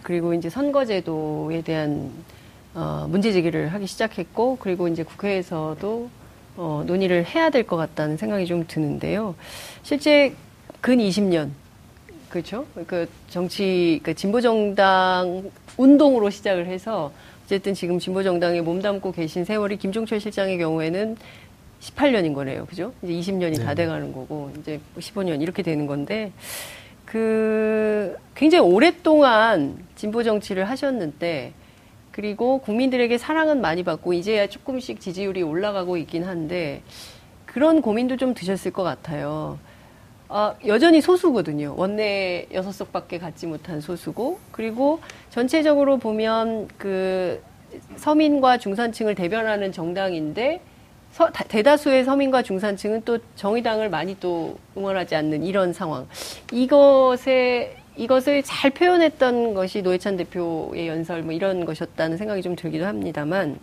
그리고 0.03 0.33
이제 0.35 0.49
선거제도에 0.49 1.61
대한 1.63 2.11
어, 2.75 3.07
문제 3.09 3.31
제기를 3.33 3.73
하기 3.73 3.87
시작했고 3.87 4.57
그리고 4.59 4.87
이제 4.87 5.03
국회에서도 5.03 6.09
어, 6.57 6.83
논의를 6.85 7.25
해야 7.25 7.49
될 7.49 7.65
것 7.65 7.75
같다는 7.75 8.17
생각이 8.17 8.45
좀 8.45 8.65
드는데요. 8.67 9.33
실제 9.83 10.33
근 10.79 10.97
20년 10.99 11.49
그렇죠. 12.31 12.65
그 12.87 13.07
정치, 13.29 13.99
그 14.03 14.13
진보 14.15 14.39
정당 14.39 15.51
운동으로 15.75 16.29
시작을 16.29 16.65
해서 16.65 17.11
어쨌든 17.43 17.73
지금 17.73 17.99
진보 17.99 18.23
정당에 18.23 18.61
몸담고 18.61 19.11
계신 19.11 19.43
세월이 19.43 19.75
김종철 19.75 20.21
실장의 20.21 20.57
경우에는 20.57 21.17
18년인 21.81 22.33
거네요. 22.33 22.65
그죠? 22.67 22.93
이제 23.03 23.11
20년이 23.13 23.57
네. 23.57 23.65
다 23.65 23.73
돼가는 23.73 24.13
거고, 24.13 24.51
이제 24.59 24.79
15년 24.97 25.41
이렇게 25.41 25.61
되는 25.61 25.87
건데, 25.87 26.31
그, 27.05 28.15
굉장히 28.35 28.65
오랫동안 28.65 29.77
진보 29.95 30.23
정치를 30.23 30.69
하셨는데, 30.69 31.51
그리고 32.11 32.59
국민들에게 32.59 33.17
사랑은 33.17 33.59
많이 33.59 33.83
받고, 33.83 34.13
이제야 34.13 34.47
조금씩 34.47 35.01
지지율이 35.01 35.41
올라가고 35.41 35.97
있긴 35.97 36.23
한데, 36.23 36.81
그런 37.45 37.81
고민도 37.81 38.15
좀 38.15 38.33
드셨을 38.33 38.71
것 38.71 38.83
같아요. 38.83 39.59
어, 40.33 40.55
여전히 40.65 41.01
소수거든요. 41.01 41.73
원내 41.75 42.47
여섯 42.53 42.71
석밖에 42.71 43.19
갖지 43.19 43.47
못한 43.47 43.81
소수고 43.81 44.39
그리고 44.53 45.01
전체적으로 45.29 45.97
보면 45.97 46.69
그 46.77 47.43
서민과 47.97 48.57
중산층을 48.57 49.13
대변하는 49.15 49.73
정당인데 49.73 50.61
서, 51.11 51.29
대다수의 51.29 52.05
서민과 52.05 52.43
중산층은 52.43 53.01
또 53.03 53.19
정의당을 53.35 53.89
많이 53.89 54.17
또 54.21 54.57
응원하지 54.77 55.15
않는 55.15 55.43
이런 55.43 55.73
상황. 55.73 56.07
이것에 56.53 57.75
이것을 57.97 58.41
잘 58.43 58.71
표현했던 58.71 59.53
것이 59.53 59.81
노회찬 59.81 60.15
대표의 60.15 60.87
연설 60.87 61.23
뭐 61.23 61.33
이런 61.33 61.65
것이었다는 61.65 62.15
생각이 62.15 62.41
좀 62.41 62.55
들기도 62.55 62.85
합니다만 62.85 63.59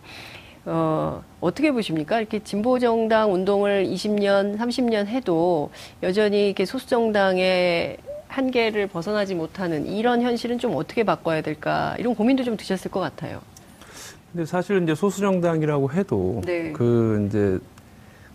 어, 0.71 1.23
어떻게 1.41 1.71
보십니까? 1.71 2.19
이렇게 2.19 2.39
진보정당 2.39 3.33
운동을 3.33 3.85
20년, 3.85 4.57
30년 4.57 5.07
해도 5.07 5.71
여전히 6.03 6.47
이렇게 6.47 6.65
소수정당의 6.65 7.97
한계를 8.27 8.85
벗어나지 8.87 9.33
못하는 9.33 9.87
이런 9.87 10.21
현실은 10.21 10.59
좀 10.59 10.75
어떻게 10.75 11.03
바꿔야 11.03 11.41
될까? 11.41 11.95
이런 11.97 12.13
고민도 12.13 12.43
좀 12.43 12.55
드셨을 12.55 12.91
것 12.91 12.99
같아요. 12.99 13.41
근데 14.31 14.45
사실 14.45 14.81
이제 14.83 14.93
소수정당이라고 14.93 15.91
해도 15.91 16.41
네. 16.45 16.71
그 16.71 17.25
이제 17.27 17.57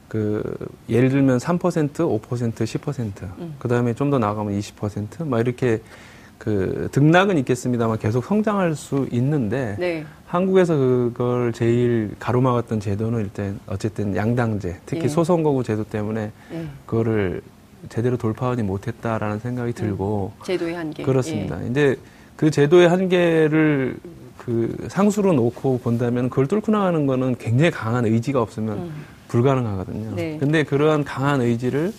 그 0.09 0.43
예를 0.89 1.09
들면 1.11 1.39
3%, 1.39 1.61
5%, 1.93 2.21
10%, 2.21 3.23
음. 3.39 3.55
그 3.61 3.69
다음에 3.69 3.95
좀 3.95 4.11
더 4.11 4.19
나가면 4.19 4.59
20%막 4.59 5.39
이렇게 5.41 5.81
그 6.39 6.89
등락은 6.91 7.39
있겠습니다만 7.39 7.99
계속 7.99 8.25
성장할 8.25 8.75
수 8.75 9.07
있는데 9.13 9.77
네. 9.79 10.05
한국에서 10.35 10.77
그걸 10.77 11.53
제일 11.53 12.11
가로막았던 12.19 12.81
제도는 12.81 13.21
일단 13.21 13.61
어쨌든 13.69 14.17
양당제, 14.17 14.81
특히 14.85 15.05
예. 15.05 15.09
소선거구 15.09 15.63
제도 15.63 15.85
때문에 15.85 16.33
예. 16.53 16.67
그거를 16.87 17.41
제대로 17.89 18.17
돌파하지 18.17 18.65
못했다라는 18.65 19.39
생각이 19.39 19.71
음. 19.71 19.75
들고 19.75 20.33
제도의 20.45 20.75
한계 20.75 21.05
그렇습니다. 21.05 21.61
예. 21.61 21.65
근데 21.65 21.97
그 22.35 22.51
제도의 22.51 22.89
한계를 22.89 23.97
그 24.39 24.77
상수로 24.89 25.35
놓고 25.35 25.79
본다면 25.79 26.29
그걸 26.29 26.49
뚫고 26.49 26.73
나가는 26.73 27.07
거는 27.07 27.37
굉장히 27.39 27.71
강한 27.71 28.05
의지가 28.05 28.43
없으면 28.43 28.79
음. 28.79 28.93
불가능하거든요. 29.29 30.17
네. 30.17 30.37
근데 30.39 30.65
그러한 30.65 31.05
강한 31.05 31.43
의지를 31.43 31.93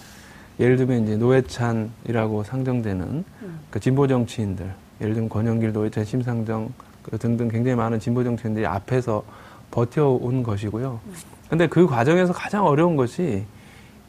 예를 0.59 0.75
들면 0.75 1.03
이제 1.03 1.15
노회찬이라고 1.15 2.43
상정되는 2.43 3.05
음. 3.43 3.59
그 3.69 3.79
진보 3.79 4.07
정치인들, 4.07 4.69
예를 4.99 5.13
들면 5.13 5.29
권영길, 5.29 5.71
노회찬, 5.71 6.03
심상정 6.03 6.73
그 6.77 6.85
등등 7.19 7.47
굉장히 7.47 7.75
많은 7.75 7.99
진보 7.99 8.23
정치인들이 8.23 8.65
앞에서 8.65 9.23
버텨온 9.71 10.43
것이고요. 10.43 10.99
음. 11.05 11.13
근데 11.49 11.67
그 11.67 11.87
과정에서 11.87 12.33
가장 12.33 12.65
어려운 12.65 12.95
것이 12.95 13.43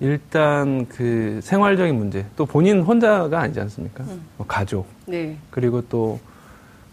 일단 0.00 0.86
그 0.86 1.40
생활적인 1.42 1.94
문제, 1.94 2.26
또 2.36 2.46
본인 2.46 2.82
혼자가 2.82 3.40
아니지 3.40 3.60
않습니까? 3.60 4.04
음. 4.04 4.22
뭐 4.36 4.46
가족, 4.46 4.86
네. 5.06 5.36
그리고 5.50 5.82
또 5.88 6.18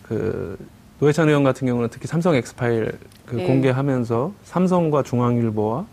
그 0.03 0.57
노회찬 0.99 1.27
의원 1.27 1.43
같은 1.43 1.67
경우는 1.67 1.89
특히 1.91 2.07
삼성 2.07 2.35
엑스파일 2.35 2.93
그 3.25 3.35
네. 3.35 3.47
공개하면서 3.47 4.33
삼성과 4.43 5.03
중앙일보와 5.03 5.85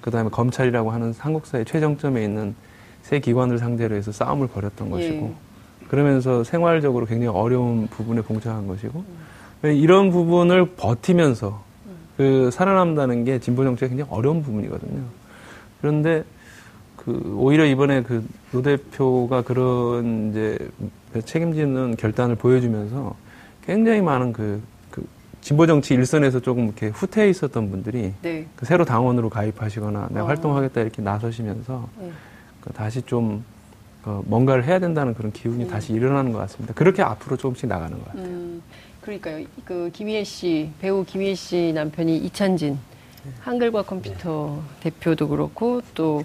그 0.00 0.10
다음에 0.10 0.30
검찰이라고 0.30 0.90
하는 0.90 1.14
한국사의 1.16 1.64
최정점에 1.64 2.24
있는 2.24 2.54
세 3.02 3.20
기관을 3.20 3.58
상대로 3.58 3.94
해서 3.94 4.10
싸움을 4.12 4.48
벌였던 4.48 4.90
것이고 4.90 5.26
예. 5.26 5.86
그러면서 5.88 6.44
생활적으로 6.44 7.06
굉장히 7.06 7.28
어려운 7.28 7.86
부분에 7.86 8.20
봉착한 8.22 8.66
것이고 8.66 8.98
음. 8.98 9.16
이런 9.62 10.10
부분을 10.10 10.66
버티면서 10.76 11.62
음. 11.86 11.92
그 12.16 12.50
살아남다는 12.52 13.24
게 13.24 13.38
진보 13.38 13.64
정책이 13.64 13.90
굉장히 13.90 14.10
어려운 14.10 14.42
부분이거든요. 14.42 15.02
그런데 15.80 16.24
그 16.96 17.34
오히려 17.36 17.64
이번에 17.64 18.02
그 18.02 18.24
노 18.52 18.62
대표가 18.62 19.42
그런 19.42 20.30
이제 20.30 20.58
책임지는 21.24 21.96
결단을 21.96 22.34
보여주면서 22.36 23.14
굉장히 23.64 24.00
많은 24.00 24.32
그, 24.32 24.62
그 24.90 25.06
진보 25.42 25.66
정치 25.66 25.92
일선에서 25.94 26.40
조금 26.40 26.64
이렇게 26.64 26.88
후퇴해 26.88 27.28
있었던 27.28 27.70
분들이 27.70 28.14
네. 28.22 28.46
그 28.56 28.64
새로 28.64 28.84
당원으로 28.86 29.28
가입하시거나 29.28 30.08
내가 30.10 30.24
어. 30.24 30.28
활동하겠다 30.28 30.80
이렇게 30.80 31.02
나서시면서 31.02 31.88
네. 32.00 32.10
그 32.62 32.72
다시 32.72 33.02
좀 33.02 33.44
어, 34.04 34.22
뭔가를 34.24 34.64
해야 34.64 34.78
된다는 34.78 35.12
그런 35.12 35.30
기운이 35.30 35.64
음. 35.64 35.68
다시 35.68 35.92
일어나는 35.92 36.32
것 36.32 36.38
같습니다. 36.38 36.72
그렇게 36.72 37.02
앞으로 37.02 37.36
조금씩 37.36 37.68
나가는 37.68 37.98
것 37.98 38.06
같아요. 38.06 38.24
음, 38.24 38.62
그러니까요. 39.08 39.46
그 39.64 39.90
김희애 39.92 40.22
씨 40.22 40.70
배우 40.80 41.02
김희애 41.02 41.34
씨 41.34 41.72
남편이 41.74 42.18
이찬진 42.18 42.78
한글과 43.40 43.82
컴퓨터 43.82 44.60
대표도 44.80 45.28
그렇고 45.28 45.80
또 45.94 46.24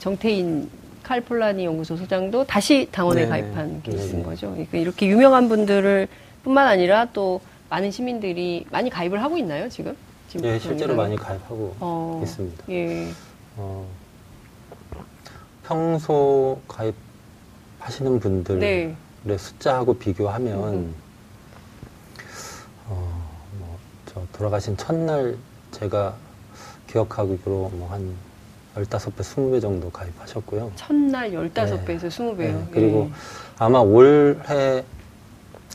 정태인 0.00 0.68
칼폴라니 1.04 1.64
연구소 1.64 1.96
소장도 1.96 2.44
다시 2.44 2.88
당원에 2.90 3.26
네네. 3.26 3.30
가입한 3.30 3.82
케이스인 3.82 4.12
네네. 4.12 4.22
거죠. 4.24 4.50
그러니까 4.50 4.78
이렇게 4.78 5.06
유명한 5.06 5.48
분들을 5.48 6.08
뿐만 6.42 6.66
아니라 6.66 7.06
또 7.12 7.40
많은 7.70 7.92
시민들이 7.92 8.66
많이 8.70 8.90
가입을 8.90 9.22
하고 9.22 9.38
있나요 9.38 9.68
지금? 9.68 9.96
지금 10.28 10.46
예, 10.46 10.58
실제로? 10.58 10.96
많이 10.96 11.16
가입하고 11.16 11.76
어, 11.78 12.20
있습니다. 12.24 12.64
예. 12.70 13.08
어, 13.56 13.86
평소 15.64 16.60
가입하시는 16.66 18.18
분들의 18.18 18.96
네. 19.22 19.38
숫자하고 19.38 19.98
비교하면 19.98 20.74
음. 20.74 21.02
어, 22.92 23.30
뭐, 23.58 23.78
저 24.14 24.20
돌아가신 24.32 24.76
첫날 24.76 25.36
제가 25.70 26.14
기억하기로 26.88 27.70
뭐한 27.74 28.14
15배, 28.76 29.20
20배 29.20 29.60
정도 29.60 29.90
가입하셨고요. 29.90 30.72
첫날 30.76 31.30
15배에서 31.32 31.84
네. 31.84 31.98
20배요. 31.98 32.36
네, 32.36 32.66
그리고 32.72 33.10
아마 33.58 33.78
올해 33.80 34.84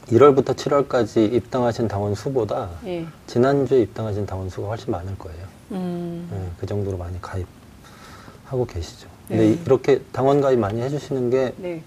1월부터 0.08 0.56
7월까지 0.56 1.32
입당하신 1.34 1.88
당원 1.88 2.16
수보다 2.16 2.70
예. 2.86 3.02
예. 3.02 3.06
지난주에 3.28 3.82
입당하신 3.82 4.26
당원 4.26 4.50
수가 4.50 4.70
훨씬 4.70 4.92
많을 4.92 5.18
거예요. 5.18 5.46
음. 5.72 6.28
네, 6.32 6.50
그 6.60 6.66
정도로 6.66 6.98
많이 6.98 7.20
가입하고 7.22 8.66
계시죠. 8.68 9.10
근데 9.28 9.44
네. 9.44 9.50
이- 9.52 9.60
이렇게 9.66 10.02
당원 10.12 10.40
가입 10.42 10.60
많이 10.60 10.82
해주시는 10.82 11.30
게 11.30 11.54
네. 11.58 11.84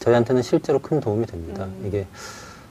저희한테는 0.00 0.42
실제로 0.42 0.78
큰 0.80 1.00
도움이 1.00 1.26
됩니다. 1.26 1.64
음. 1.64 1.84
이게 1.86 2.06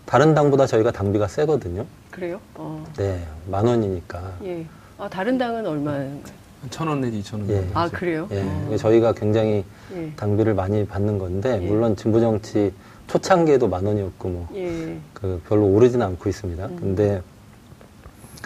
다른 0.05 0.35
당보다 0.35 0.67
저희가 0.67 0.91
당비가 0.91 1.27
세거든요. 1.27 1.85
그래요? 2.15 2.39
어. 2.55 2.81
네, 2.97 3.21
만 3.51 3.67
원이니까. 3.67 4.21
예. 4.45 4.65
아, 4.97 5.09
다른 5.09 5.37
당은 5.37 5.67
얼마인가요? 5.67 6.45
천 6.69 6.87
원 6.87 7.01
내지 7.01 7.19
이천 7.19 7.41
원 7.41 7.49
예. 7.49 7.55
정도. 7.55 7.77
아. 7.79 7.89
그래요? 7.89 8.27
예, 8.31 8.41
어. 8.41 8.77
저희가 8.77 9.11
굉장히 9.11 9.65
예. 9.93 10.11
당비를 10.15 10.53
많이 10.53 10.87
받는 10.87 11.19
건데 11.19 11.59
예. 11.61 11.67
물론 11.67 11.95
진보 11.97 12.21
정치 12.21 12.73
초창기에도 13.07 13.67
만 13.67 13.85
원이었고 13.85 14.29
뭐 14.29 14.47
예. 14.55 14.97
그 15.13 15.41
별로 15.49 15.65
오르지는 15.67 16.05
않고 16.05 16.29
있습니다. 16.29 16.65
음. 16.65 16.77
근데 16.79 17.21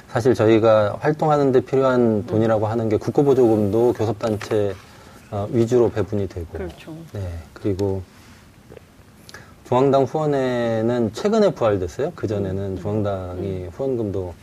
사실 0.07 0.33
저희가 0.33 0.97
활동하는데 0.99 1.61
필요한 1.61 2.25
돈이라고 2.25 2.65
하는 2.65 2.89
게 2.89 2.97
국고보조금도 2.97 3.93
교섭단체 3.93 4.73
어, 5.31 5.47
위주로 5.51 5.91
배분이 5.91 6.27
되고, 6.27 6.47
그렇죠. 6.51 6.91
네 7.13 7.21
그리고 7.53 8.01
중앙당 9.69 10.05
후원회는 10.05 11.13
최근에 11.13 11.53
부활됐어요. 11.53 12.11
그 12.15 12.25
전에는 12.25 12.71
음. 12.71 12.77
중앙당이 12.81 13.67
후원금도 13.71 14.33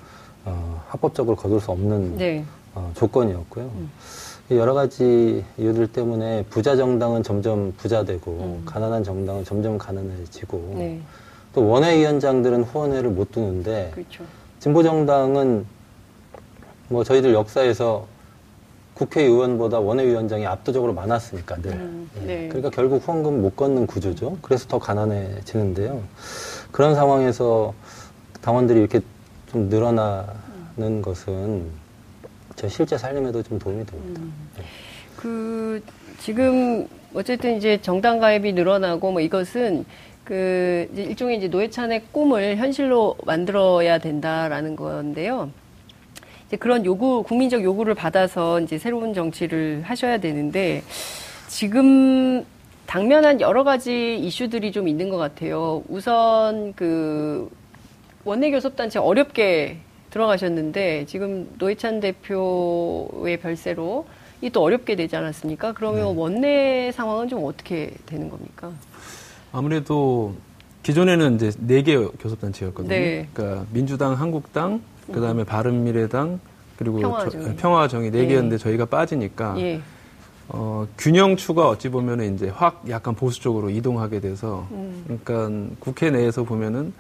어, 0.45 0.85
합법적으로 0.87 1.35
거둘 1.35 1.61
수 1.61 1.73
없는 1.73 2.17
네. 2.17 2.45
어, 2.77 2.93
조건이었고요. 2.95 3.65
음. 3.65 3.91
여러 4.53 4.73
가지 4.73 5.45
이유들 5.59 5.89
때문에 5.89 6.45
부자 6.49 6.77
정당은 6.77 7.25
점점 7.25 7.73
부자되고 7.77 8.31
음. 8.31 8.63
가난한 8.67 9.03
정당은 9.03 9.45
점점 9.45 9.79
가난해지고 9.79 10.75
네. 10.77 11.01
또 11.53 11.67
원외위원장들은 11.67 12.63
후원회를 12.63 13.11
못 13.11 13.33
두는데 13.33 13.91
그렇죠. 13.95 14.23
진보 14.61 14.85
정당은 14.85 15.67
뭐 16.89 17.03
저희들 17.03 17.35
역사에서 17.35 18.07
국회의원보다 18.97 19.79
원외위원장이 19.79 20.47
압도적으로 20.47 20.95
많았으니까 20.95 21.57
늘. 21.57 21.73
음, 21.73 22.11
예. 22.23 22.27
네. 22.27 22.49
그러니까 22.49 22.71
결국 22.71 23.07
후원금 23.07 23.43
못 23.43 23.55
걷는 23.55 23.87
구조죠. 23.87 24.39
그래서 24.41 24.67
더 24.67 24.79
가난해지는데요. 24.79 26.03
그런 26.73 26.95
상황에서 26.95 27.75
당원들이 28.41 28.81
이렇게 28.81 29.01
좀 29.51 29.69
늘어나는 29.69 31.03
것은 31.03 31.67
저 32.57 32.69
실제 32.69 32.97
살림에도 32.97 33.43
좀 33.43 33.59
도움이 33.59 33.85
됩니다. 33.85 34.23
음. 34.23 34.33
그 35.17 35.83
지금 36.19 36.89
어쨌든 37.13 37.57
이제 37.59 37.81
정당 37.83 38.19
가입이 38.19 38.55
늘어나고 38.55 39.13
뭐 39.13 39.21
이것은 39.21 39.85
그 40.25 40.89
이제 40.93 41.03
일종의 41.03 41.37
이제 41.37 41.49
노회찬의 41.49 42.05
꿈을 42.13 42.57
현실로 42.57 43.17
만들어야 43.27 43.99
된다라는 43.99 44.75
건데요. 44.75 45.51
이제 46.49 46.57
그런 46.57 46.85
요구 46.85 47.23
국민적 47.23 47.63
요구를 47.63 47.95
받아서 47.95 48.61
이제 48.61 48.79
새로운 48.79 49.15
정치를 49.15 49.83
하셔야 49.85 50.19
되는데 50.19 50.83
지금 51.49 52.45
당면한 52.87 53.41
여러 53.41 53.65
가지 53.65 54.17
이슈들이 54.17 54.71
좀 54.71 54.87
있는 54.87 55.09
것 55.09 55.17
같아요. 55.17 55.83
우선 55.89 56.73
그 56.75 57.51
원내교섭단체 58.25 58.99
어렵게 59.01 59.79
들어가셨는데 60.11 61.07
지금 61.07 61.49
노회찬 61.59 62.01
대표의 62.01 63.39
별세로 63.41 64.07
이 64.43 64.51
또 64.51 64.63
어렵게 64.63 64.95
되지 64.97 65.17
않았습니까? 65.17 65.73
그러면 65.73 66.15
네. 66.15 66.21
원내 66.21 66.93
상황은 66.93 67.27
좀 67.29 67.43
어떻게 67.45 67.91
되는 68.05 68.29
겁니까? 68.29 68.71
아무래도 69.51 70.35
기존에는 70.83 71.37
이제 71.37 71.51
네 71.59 71.83
개 71.83 71.97
교섭단체였거든요. 71.97 72.89
네. 72.95 73.29
그러니까 73.33 73.65
민주당, 73.73 74.13
한국당, 74.13 74.83
그다음에 75.13 75.45
바른미래당 75.45 76.41
그리고 76.77 77.01
평화정의. 77.57 78.11
네 78.11 78.19
예. 78.21 78.27
개였는데 78.27 78.59
저희가 78.59 78.85
빠지니까 78.87 79.55
예. 79.59 79.81
어, 80.49 80.87
균형추가 80.99 81.69
어찌 81.69 81.89
보면은 81.89 82.35
이제 82.35 82.49
확 82.49 82.85
약간 82.89 83.15
보수 83.15 83.41
쪽으로 83.41 83.71
이동하게 83.71 84.21
돼서 84.21 84.67
음. 84.71 85.05
그러니까 85.25 85.75
국회 85.81 86.11
내에서 86.11 86.45
보면은 86.45 86.93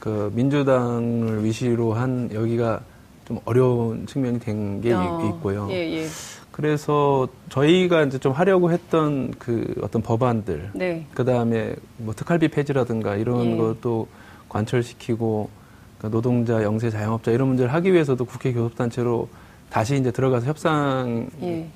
그 0.00 0.30
민주당을 0.34 1.44
위시로 1.44 1.94
한 1.94 2.30
여기가 2.32 2.80
좀 3.26 3.40
어려운 3.44 4.06
측면이 4.06 4.38
된게 4.40 4.92
어, 4.92 5.32
있고요. 5.34 5.66
예, 5.70 5.98
예. 5.98 6.06
그래서 6.52 7.28
저희가 7.50 8.04
이제 8.04 8.18
좀 8.18 8.32
하려고 8.32 8.70
했던 8.70 9.34
그 9.38 9.74
어떤 9.82 10.00
법안들, 10.00 10.70
네. 10.72 11.06
그 11.12 11.24
다음에 11.24 11.74
뭐 11.98 12.14
특활비 12.14 12.48
폐지라든가 12.48 13.16
이런 13.16 13.52
예. 13.52 13.56
것도 13.56 14.08
관철시키고 14.48 15.50
그러니까 15.98 16.16
노동자, 16.16 16.62
영세, 16.62 16.90
자영업자 16.90 17.30
이런 17.30 17.48
문제를 17.48 17.72
하기 17.74 17.92
위해서도 17.92 18.24
국회 18.24 18.52
교섭단체로 18.52 19.28
다시 19.70 19.96
이제 19.96 20.10
들어가서 20.10 20.46
협상에 20.46 21.26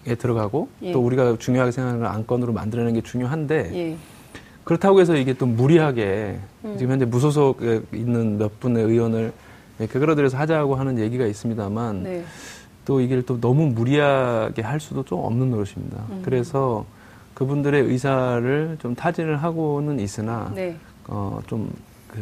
예. 0.07 0.15
들어가고 0.15 0.69
예. 0.83 0.93
또 0.93 1.01
우리가 1.01 1.37
중요하게 1.39 1.73
생각하는 1.73 2.07
안건으로 2.07 2.53
만들어내는 2.53 2.95
게 2.95 3.03
중요한데 3.03 3.71
예. 3.75 3.97
그렇다고 4.65 5.01
해서 5.01 5.17
이게 5.17 5.33
또 5.33 5.47
무리하게 5.47 6.39
음. 6.65 6.77
지금 6.79 6.93
현재 6.93 7.05
무소속에 7.05 7.83
있는 7.93 8.39
몇 8.39 8.61
분의 8.61 8.85
의원을 8.85 9.33
이렇게 9.79 9.99
끌어들여서 9.99 10.37
하자고 10.39 10.77
하는 10.77 10.99
얘기가 10.99 11.27
있습니다만 11.27 12.03
네. 12.03 12.25
또 12.85 13.01
이게 13.01 13.21
또 13.23 13.41
너무 13.41 13.67
무리하게 13.67 14.63
할 14.63 14.79
수도 14.79 15.03
좀 15.03 15.21
없는 15.21 15.51
노릇입니다. 15.51 16.05
음. 16.11 16.23
그래서 16.25 16.85
그분들의 17.35 17.83
의사를 17.85 18.77
좀 18.81 18.95
타진을 18.95 19.43
하고는 19.43 19.99
있으나 19.99 20.53
네. 20.55 20.77
어, 21.09 21.41
좀그 21.47 21.73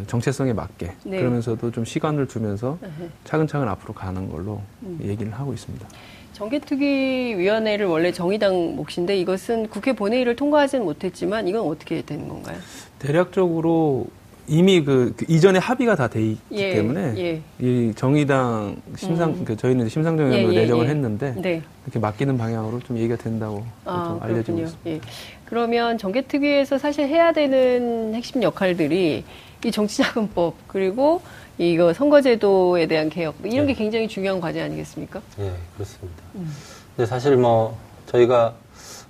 정체성에 0.07 0.53
맞게 0.53 0.92
네. 1.05 1.18
그러면서도 1.18 1.70
좀 1.70 1.85
시간을 1.85 2.27
두면서. 2.27 2.79
차근차근 3.24 3.68
앞으로 3.68 3.94
가는 3.94 4.29
걸로 4.31 4.61
음. 4.83 4.98
얘기를 5.03 5.33
하고 5.33 5.53
있습니다. 5.53 5.87
정개특위위원회를 6.33 7.87
원래 7.87 8.12
정의당 8.12 8.77
몫인데 8.77 9.18
이것은 9.18 9.68
국회 9.68 9.92
본회의를 9.92 10.37
통과하지는 10.37 10.85
못했지만 10.85 11.48
이건 11.48 11.62
어떻게 11.66 12.03
되는 12.03 12.29
건가요? 12.29 12.57
대략적으로 12.98 14.07
이미 14.46 14.83
그, 14.83 15.12
그 15.16 15.27
이전에 15.29 15.59
합의가 15.59 15.94
다 15.94 16.09
돼 16.09 16.22
있기 16.22 16.40
예, 16.53 16.70
때문에 16.74 17.14
예. 17.18 17.42
이 17.61 17.92
정의당 17.94 18.77
심상 18.96 19.31
음. 19.31 19.44
그 19.44 19.57
저희는 19.57 19.88
심상정위원으로 19.90 20.55
예, 20.55 20.57
예, 20.57 20.61
내정을 20.62 20.87
예. 20.87 20.90
했는데 20.90 21.35
네. 21.37 21.62
이렇게 21.85 21.98
맡기는 21.98 22.38
방향으로 22.38 22.81
좀 22.81 22.96
얘기가 22.96 23.16
된다고 23.16 23.64
아, 23.85 24.05
좀 24.09 24.22
알려지고. 24.22 24.59
있습니다. 24.61 24.90
예. 24.90 25.01
그러면 25.44 25.98
정개특위에서 25.98 26.79
사실 26.79 27.09
해야 27.09 27.33
되는 27.33 28.14
핵심 28.14 28.42
역할들이 28.42 29.24
이 29.64 29.73
정치자금법 29.73 30.55
그리고 30.68 31.21
이거 31.59 31.92
선거제도에 31.92 32.87
대한 32.87 33.11
개혁 33.11 33.35
이런 33.42 33.66
게 33.66 33.73
네. 33.73 33.75
굉장히 33.75 34.07
중요한 34.07 34.40
과제 34.40 34.62
아니겠습니까? 34.62 35.21
예, 35.40 35.53
그렇습니다. 35.75 36.23
음. 36.37 36.53
근데 36.97 37.07
사실 37.07 37.37
뭐 37.37 37.77
저희가 38.07 38.55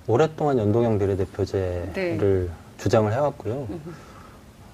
오랫동안 0.07 0.57
연동형 0.57 0.97
비례대표제를 0.97 1.93
네. 1.93 2.49
주장을 2.77 3.11
해왔고요. 3.13 3.67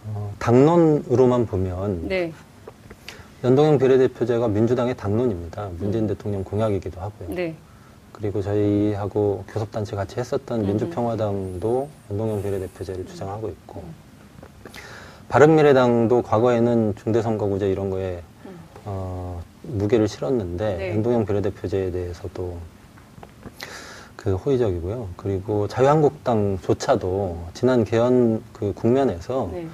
어, 0.08 0.34
당론으로만 0.40 1.46
보면 1.46 2.08
네. 2.08 2.32
연동형 3.44 3.78
비례대표제가 3.78 4.48
민주당의 4.48 4.96
당론입니다. 4.96 5.70
문재인 5.78 6.08
대통령 6.08 6.44
공약이기도 6.44 7.02
하고요. 7.02 7.36
네. 7.36 7.56
그리고 8.14 8.42
저희하고 8.42 9.44
교섭단체 9.50 9.98
같이 9.98 10.18
했었던. 10.22 10.66
민주평화당도 10.66 11.90
연동형 12.10 12.42
비례대표제를 12.44 13.06
주장하고 13.08 13.50
있고 13.50 13.84
바른미래당도 15.30 16.22
과거에는 16.22 16.96
중대선거구제 16.96 17.70
이런 17.70 17.90
거에 17.90 18.22
어, 18.86 19.42
무게를 19.64 20.08
실었는데 20.08 20.78
네. 20.78 20.90
연동형 20.92 21.26
비례대표제에 21.26 21.92
대해서도 21.92 22.58
그 24.16 24.36
호의적이고요. 24.36 25.10
그리고 25.18 25.68
자유한국당조차도 25.68 27.38
지난 27.54 27.84
개헌 27.84 28.44
그 28.54 28.74
국면에서 28.74 29.50
네. 29.52 29.68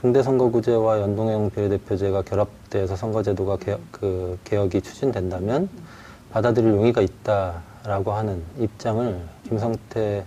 중대선거구제와 0.00 1.00
연동형 1.00 1.50
비례대표제가 1.50 2.22
결합돼서 2.22 2.96
선거제도가 2.96 3.56
개혁, 3.56 3.80
그 3.90 4.38
개혁이 4.44 4.82
추진된다면 4.82 5.68
받아들일 6.30 6.70
용의가 6.70 7.00
있다라고 7.00 8.12
하는 8.12 8.42
입장을 8.58 9.18
김성태 9.48 10.24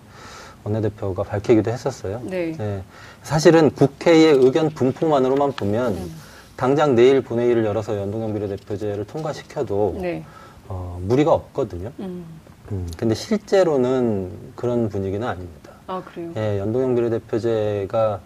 원내대표가 0.64 1.24
밝히기도 1.24 1.72
했었어요. 1.72 2.22
네. 2.24 2.54
네. 2.58 2.84
사실은 3.24 3.70
국회의 3.72 4.34
의견 4.34 4.70
분포만으로만 4.70 5.54
보면 5.54 5.94
음. 5.94 6.16
당장 6.56 6.96
내일 6.96 7.22
본회의를 7.22 7.66
열어서 7.66 7.98
연동형 7.98 8.34
비례대표제를 8.34 9.06
통과시켜도 9.06 9.98
네. 10.02 10.24
어, 10.68 11.00
무리가 11.02 11.34
없거든요. 11.34 11.92
음. 12.00 12.26
음, 12.72 12.88
근데 12.98 13.16
실제로는 13.16 14.32
그런 14.56 14.90
분위기는 14.90 15.26
아닙니다. 15.26 15.72
아, 15.88 16.04
그래요? 16.04 16.32
예, 16.36 16.60
연동형 16.60 16.96
비례대표제가 16.96 18.20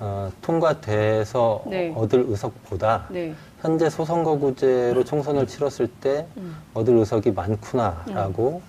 어, 0.00 0.32
통과돼서 0.42 1.62
네. 1.66 1.92
얻을 1.94 2.24
의석보다 2.28 3.06
네. 3.10 3.34
현재 3.60 3.88
소선거구제로 3.90 5.04
총선을 5.04 5.46
치렀을 5.46 5.86
때 5.86 6.26
음. 6.36 6.56
얻을 6.74 6.96
의석이 6.96 7.32
많구나라고 7.32 8.62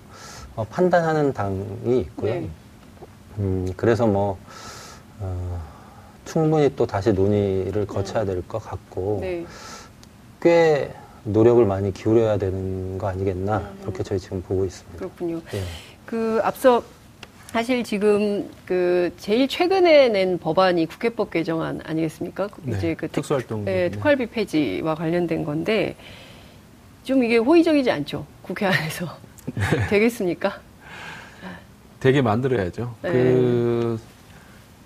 어, 0.56 0.64
판단하는 0.66 1.34
당이 1.34 2.00
있고요. 2.00 2.34
네. 2.34 2.50
음, 3.40 3.68
그래서 3.76 4.06
뭐 4.08 4.38
어, 5.20 5.62
충분히 6.26 6.74
또 6.76 6.86
다시 6.86 7.12
논의를 7.12 7.86
거쳐야 7.86 8.26
될 8.26 8.42
것 8.48 8.60
같고 8.64 9.20
네. 9.22 9.46
꽤 10.42 10.92
노력을 11.24 11.64
많이 11.66 11.94
기울여야 11.94 12.38
되는 12.38 12.98
거 12.98 13.08
아니겠나 13.08 13.58
음. 13.60 13.78
그렇게 13.82 14.04
저희 14.04 14.20
지금 14.20 14.42
보고 14.42 14.66
있습니다. 14.66 14.98
그렇군요. 15.00 15.42
예. 15.54 15.62
그 16.06 16.40
앞서 16.44 16.84
사실 17.48 17.84
지금 17.84 18.50
그 18.66 19.14
제일 19.18 19.48
최근에 19.48 20.10
낸 20.10 20.38
법안이 20.40 20.88
국회법 20.88 21.30
개정안 21.32 21.80
아니겠습니까? 21.86 22.48
그 22.48 22.62
네, 22.66 22.78
이제 22.78 22.94
그 22.96 23.08
특, 23.08 23.14
특수활동비. 23.22 23.70
예, 23.72 23.76
네. 23.76 23.90
특활비 23.92 24.26
폐지와 24.26 24.96
관련된 24.96 25.44
건데 25.46 25.96
좀 27.04 27.24
이게 27.24 27.38
호의적이지 27.38 27.92
않죠? 27.92 28.26
국회 28.42 28.66
안에서 28.66 29.08
되겠습니까? 29.90 30.60
되게 32.04 32.22
만들어야죠. 32.22 32.96
네. 33.02 33.14
그 33.14 33.98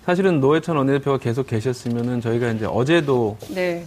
사실은 0.04 0.38
노회찬 0.38 0.76
원내대표가 0.76 1.18
계속 1.18 1.48
계셨으면은 1.48 2.20
저희가 2.20 2.52
이제 2.52 2.64
어제도 2.64 3.36
네, 3.52 3.84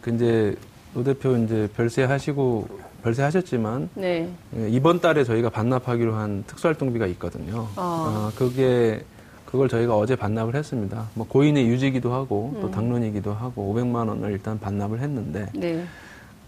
그 0.00 0.14
이제 0.14 0.56
노 0.94 1.04
대표 1.04 1.36
이제 1.36 1.68
별세하시고 1.76 2.68
별세하셨지만 3.02 3.90
네, 3.92 4.30
예, 4.56 4.68
이번 4.70 4.98
달에 4.98 5.24
저희가 5.24 5.50
반납하기로 5.50 6.14
한 6.14 6.42
특수활동비가 6.46 7.06
있거든요. 7.08 7.68
아. 7.76 8.30
어, 8.32 8.32
그게 8.34 9.04
그걸 9.44 9.68
저희가 9.68 9.94
어제 9.94 10.16
반납을 10.16 10.54
했습니다. 10.54 11.06
뭐 11.12 11.26
고인의 11.28 11.68
유지기도 11.68 12.14
하고 12.14 12.56
또 12.62 12.68
음. 12.68 12.70
당론이기도 12.70 13.34
하고 13.34 13.74
500만 13.74 14.08
원을 14.08 14.32
일단 14.32 14.58
반납을 14.58 15.00
했는데 15.00 15.50
네, 15.52 15.84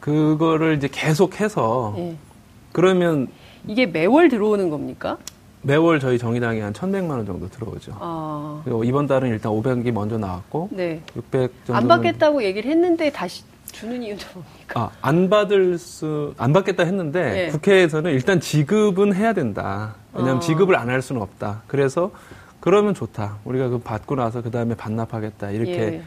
그거를 0.00 0.78
이제 0.78 0.88
계속해서 0.90 1.94
예. 1.98 2.16
그러면 2.72 3.28
이게 3.68 3.84
매월 3.84 4.30
들어오는 4.30 4.70
겁니까? 4.70 5.18
매월 5.62 6.00
저희 6.00 6.18
정의당에 6.18 6.60
한 6.60 6.72
1,100만 6.72 7.10
원 7.10 7.26
정도 7.26 7.48
들어오죠. 7.48 7.96
아, 7.98 8.60
그리고 8.64 8.84
이번 8.84 9.06
달은 9.06 9.28
일단 9.28 9.52
500이 9.52 9.92
먼저 9.92 10.18
나왔고 10.18 10.68
네. 10.72 11.00
600 11.16 11.52
정도 11.66 11.74
안 11.76 11.88
받겠다고 11.88 12.42
얘기를 12.42 12.70
했는데 12.70 13.10
다시 13.10 13.44
주는 13.70 14.02
이유는 14.02 14.22
뭡니까? 14.34 14.80
아, 14.80 14.90
안 15.00 15.30
받을 15.30 15.78
수, 15.78 16.34
안 16.36 16.52
받겠다 16.52 16.82
했는데, 16.84 17.22
네. 17.32 17.48
국회에서는 17.48 18.12
일단 18.12 18.38
지급은 18.38 19.14
해야 19.14 19.32
된다. 19.32 19.94
왜냐하면 20.12 20.36
어. 20.36 20.40
지급을 20.40 20.76
안 20.76 20.90
할 20.90 21.00
수는 21.00 21.22
없다. 21.22 21.62
그래서, 21.68 22.10
그러면 22.60 22.92
좋다. 22.92 23.38
우리가 23.44 23.68
그 23.68 23.78
받고 23.78 24.16
나서 24.16 24.42
그 24.42 24.50
다음에 24.50 24.74
반납하겠다. 24.74 25.50
이렇게 25.52 25.72
예. 25.72 26.02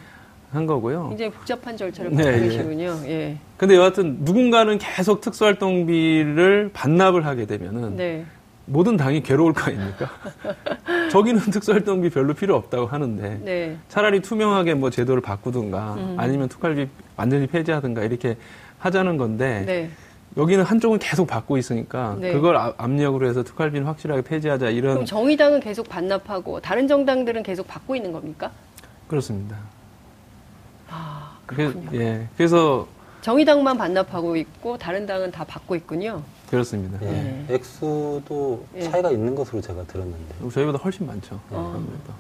한 0.51 0.67
거고요. 0.67 1.09
굉장히 1.09 1.31
복잡한 1.31 1.75
절차를 1.75 2.11
네, 2.11 2.23
밟고 2.23 2.79
예. 2.79 3.09
예. 3.09 3.37
근데 3.57 3.75
여하튼 3.75 4.17
누군가는 4.21 4.77
계속 4.77 5.21
특수활동비를 5.21 6.69
반납을 6.71 7.25
하게 7.25 7.45
되면은 7.47 7.95
네. 7.97 8.25
모든 8.65 8.97
당이 8.97 9.21
괴로울 9.23 9.54
거 9.54 9.65
아닙니까? 9.71 10.10
저기는 11.12 11.39
특수활동비 11.51 12.10
별로 12.10 12.34
필요 12.34 12.56
없다고 12.56 12.88
하는데 12.88 13.39
네. 13.43 13.78
차라리 13.89 14.21
투명하게 14.21 14.73
뭐 14.73 14.89
제도를 14.89 15.21
바꾸든가 15.21 15.93
음. 15.95 16.15
아니면 16.17 16.49
특활비 16.49 16.88
완전히 17.15 17.47
폐지하든가 17.47 18.04
이렇게 18.04 18.38
하자는 18.80 19.17
건데 19.17 19.63
네. 19.65 19.89
여기는 20.38 20.63
한쪽은 20.63 20.99
계속 20.99 21.28
받고 21.28 21.58
있으니까 21.58 22.17
네. 22.19 22.34
그걸 22.34 22.58
아- 22.58 22.73
압력으로 22.78 23.28
해서 23.28 23.43
특활비는 23.43 23.88
확실하게 23.88 24.23
폐지하자 24.23 24.69
이런 24.69 24.93
그럼 24.95 25.06
정의당은 25.06 25.60
계속 25.60 25.88
반납하고 25.88 26.60
다른 26.60 26.88
정당들은 26.88 27.43
계속 27.43 27.67
받고 27.67 27.95
있는 27.95 28.12
겁니까? 28.12 28.51
그렇습니다. 29.08 29.58
아, 30.89 31.38
그렇군요. 31.45 31.89
예, 31.93 32.28
그래서 32.36 32.88
정의당만 33.21 33.78
반납하고 33.78 34.36
있고 34.36 34.78
다른 34.78 35.06
당은 35.06 35.32
다 35.32 35.43
받고 35.45 35.75
있군요. 35.75 36.21
그렇습니다. 36.49 36.99
예. 37.01 37.05
네. 37.12 37.45
액수도 37.49 38.65
예. 38.75 38.81
차이가 38.81 39.12
있는 39.12 39.36
것으로 39.36 39.62
제가 39.62 39.84
들었는데. 39.86 40.36
예. 40.45 40.49
저희보다 40.49 40.77
훨씬 40.79 41.05
많죠. 41.08 41.39
어. 41.49 41.73
아무래도. 41.75 42.13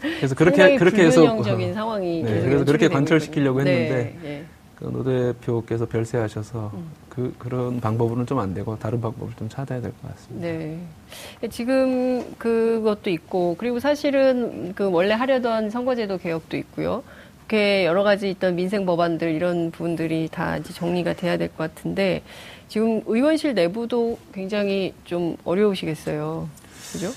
그래서 0.00 0.34
그렇게 0.34 0.76
그렇게 0.76 1.04
해서 1.04 1.20
불균형적인 1.22 1.74
상황이 1.74 2.22
네, 2.22 2.40
그래서 2.42 2.64
그렇게 2.64 2.88
관철시키려고. 2.88 3.60
했는데 3.60 4.16
네, 4.22 4.28
예. 4.28 4.44
그노 4.76 5.04
대표께서 5.04 5.86
별세하셔서 5.86 6.70
음. 6.74 6.90
그 7.08 7.32
그런 7.38 7.80
방법으로는 7.80 8.26
좀 8.26 8.40
안 8.40 8.52
되고 8.54 8.76
다른 8.78 9.00
방법을 9.00 9.32
좀 9.38 9.48
찾아야 9.48 9.80
될 9.80 9.92
것 10.02 10.10
같습니다. 10.14 10.46
네. 10.48 11.48
지금 11.48 12.34
그것도 12.38 13.08
있고 13.10 13.54
그리고 13.58 13.78
사실은 13.78 14.72
그 14.74 14.90
원래 14.90 15.14
하려던 15.14 15.70
선거제도 15.70 16.18
개혁도 16.18 16.56
있고요. 16.56 17.02
국회 17.48 17.84
여러 17.84 18.02
가지 18.02 18.30
있던 18.30 18.56
민생 18.56 18.86
법안들 18.86 19.32
이런 19.34 19.70
부분들이 19.70 20.28
다 20.32 20.56
이제 20.56 20.72
정리가 20.72 21.12
돼야 21.14 21.36
될 21.36 21.48
것 21.48 21.74
같은데 21.74 22.22
지금 22.68 23.02
의원실 23.06 23.52
내부도 23.54 24.18
굉장히 24.32 24.94
좀 25.04 25.36
어려우시겠어요. 25.44 26.48
그죠? 26.92 27.10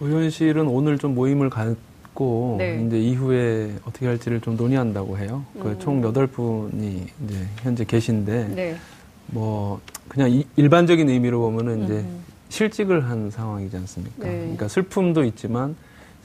의원실은 0.00 0.66
오늘 0.68 0.96
좀 0.98 1.14
모임을 1.14 1.50
갖고 1.50 2.56
네. 2.58 2.82
이제 2.86 2.98
이후에 2.98 3.72
어떻게 3.84 4.06
할지를 4.06 4.40
좀 4.40 4.56
논의한다고 4.56 5.18
해요. 5.18 5.44
음. 5.56 5.60
그총 5.60 6.02
여덟 6.02 6.26
분이 6.26 7.06
이제 7.26 7.34
현재 7.62 7.84
계신데 7.84 8.48
네. 8.54 8.76
뭐 9.26 9.80
그냥 10.08 10.30
이- 10.30 10.46
일반적인 10.56 11.10
의미로 11.10 11.40
보면은 11.40 11.84
이제 11.84 11.92
음. 11.94 12.24
실직을 12.48 13.04
한 13.08 13.30
상황이지 13.30 13.76
않습니까? 13.76 14.24
네. 14.26 14.38
그러니까 14.38 14.66
슬픔도 14.68 15.24
있지만 15.24 15.76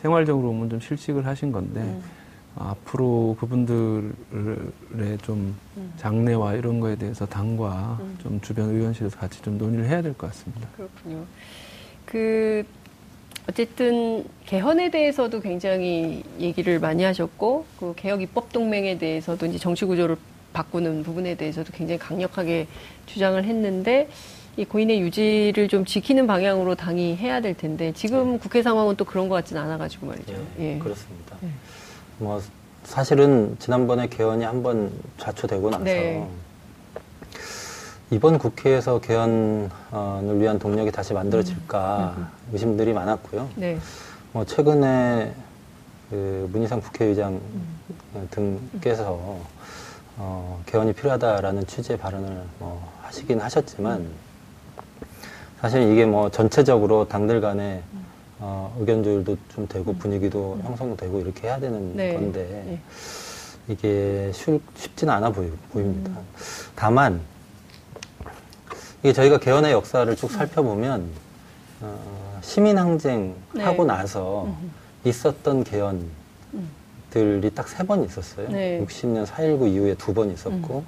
생활적으로 0.01 0.47
보면 0.47 0.69
좀 0.69 0.79
실직을 0.79 1.25
하신 1.25 1.51
건데 1.51 1.81
음. 1.81 2.01
앞으로 2.59 3.37
그분들의 3.39 5.17
좀 5.23 5.55
음. 5.77 5.93
장래와 5.97 6.55
이런 6.55 6.79
거에 6.79 6.95
대해서 6.95 7.25
당과 7.25 7.97
음. 8.01 8.17
좀 8.21 8.41
주변 8.41 8.69
의원실에서 8.69 9.17
같이 9.17 9.41
좀 9.41 9.57
논의를 9.57 9.87
해야 9.87 10.01
될 10.01 10.13
것 10.13 10.27
같습니다. 10.27 10.67
그렇군요. 10.75 11.23
그 12.05 12.63
어쨌든 13.49 14.25
개헌에 14.45 14.91
대해서도 14.91 15.39
굉장히 15.39 16.23
얘기를 16.39 16.79
많이 16.79 17.03
하셨고 17.03 17.65
그 17.79 17.93
개혁 17.95 18.21
입법 18.21 18.51
동맹에 18.51 18.97
대해서도 18.97 19.45
이제 19.47 19.57
정치 19.57 19.85
구조를 19.85 20.17
바꾸는 20.53 21.03
부분에 21.03 21.35
대해서도 21.35 21.71
굉장히 21.73 21.97
강력하게 21.99 22.67
주장을 23.05 23.41
했는데 23.43 24.09
이 24.57 24.65
고인의 24.65 24.99
유지를 24.99 25.67
좀 25.69 25.85
지키는 25.85 26.27
방향으로 26.27 26.75
당이 26.75 27.15
해야 27.15 27.39
될 27.39 27.55
텐데 27.55 27.93
지금 27.93 28.37
국회 28.39 28.61
상황은 28.61 28.97
또 28.97 29.05
그런 29.05 29.29
것 29.29 29.35
같지는 29.35 29.61
않아가지고 29.61 30.07
말이죠. 30.07 30.33
예, 30.59 30.75
예. 30.75 30.79
그렇습니다. 30.79 31.37
네. 31.41 31.49
뭐 32.19 32.41
사실은 32.83 33.55
지난번에 33.59 34.07
개헌이 34.07 34.43
한번 34.43 34.91
좌초되고 35.17 35.69
나서 35.69 35.83
네. 35.83 36.27
이번 38.11 38.37
국회에서 38.37 38.99
개헌을 38.99 40.39
위한 40.39 40.59
동력이 40.59 40.91
다시 40.91 41.13
만들어질까 41.13 42.29
의심들이 42.51 42.93
많았고요. 42.93 43.49
네. 43.55 43.77
뭐 44.33 44.45
최근에 44.45 45.33
그 46.09 46.49
문희상 46.51 46.81
국회의장 46.81 47.33
음. 47.33 48.27
등께서 48.31 49.39
어, 50.17 50.61
개헌이 50.65 50.93
필요하다라는 50.93 51.67
취지의 51.67 51.97
발언을 51.99 52.43
뭐 52.59 52.91
하시긴 53.03 53.39
하셨지만 53.39 54.09
사실 55.61 55.83
이게 55.91 56.05
뭐 56.05 56.29
전체적으로 56.29 57.07
당들 57.07 57.41
간에 57.41 57.83
어, 58.39 58.75
의견 58.79 59.03
조율도 59.03 59.37
좀 59.53 59.67
되고 59.67 59.93
분위기도 59.93 60.57
형성되고 60.63 61.19
이렇게 61.19 61.47
해야 61.47 61.59
되는 61.59 61.77
음. 61.77 61.93
네. 61.95 62.13
건데 62.13 62.63
네. 62.65 62.79
이게 63.67 64.31
쉽, 64.33 64.61
쉽지는 64.75 65.13
않아 65.13 65.31
보이, 65.31 65.51
보입니다. 65.71 66.11
다만 66.75 67.19
이게 69.01 69.13
저희가 69.13 69.39
개헌의 69.39 69.71
역사를 69.71 70.13
쭉 70.15 70.31
살펴보면 70.31 71.07
어, 71.81 72.39
시민항쟁 72.41 73.35
네. 73.53 73.63
하고 73.63 73.85
나서 73.85 74.47
있었던 75.03 75.63
개헌 75.63 76.09
음. 76.53 76.69
개헌들이 77.11 77.53
딱 77.55 77.67
세 77.67 77.85
번 77.85 78.03
있었어요. 78.03 78.47
네. 78.49 78.83
60년 78.85 79.25
4.19 79.25 79.67
이후에 79.73 79.95
두 79.95 80.13
번 80.13 80.31
있었고, 80.31 80.83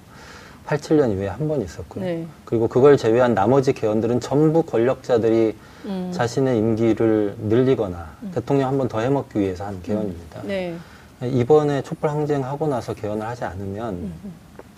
87년 0.68 1.12
이후에 1.12 1.28
한 1.28 1.48
번 1.48 1.62
있었고요. 1.62 2.04
네. 2.04 2.26
그리고 2.46 2.68
그걸 2.68 2.98
제외한 2.98 3.34
나머지 3.34 3.74
개헌들은 3.74 4.20
전부 4.20 4.64
권력자들이 4.64 5.56
음. 5.86 6.12
자신의 6.14 6.58
임기를 6.58 7.36
늘리거나 7.40 8.10
대통령 8.34 8.68
한 8.70 8.78
번 8.78 8.88
더 8.88 9.00
해먹기 9.00 9.40
위해서 9.40 9.66
한 9.66 9.82
개헌입니다. 9.82 10.42
네. 10.44 10.76
이번에 11.24 11.82
촛불 11.84 12.10
항쟁하고 12.10 12.68
나서 12.68 12.94
개헌을 12.94 13.26
하지 13.26 13.44
않으면 13.46 13.94
음. 13.96 14.14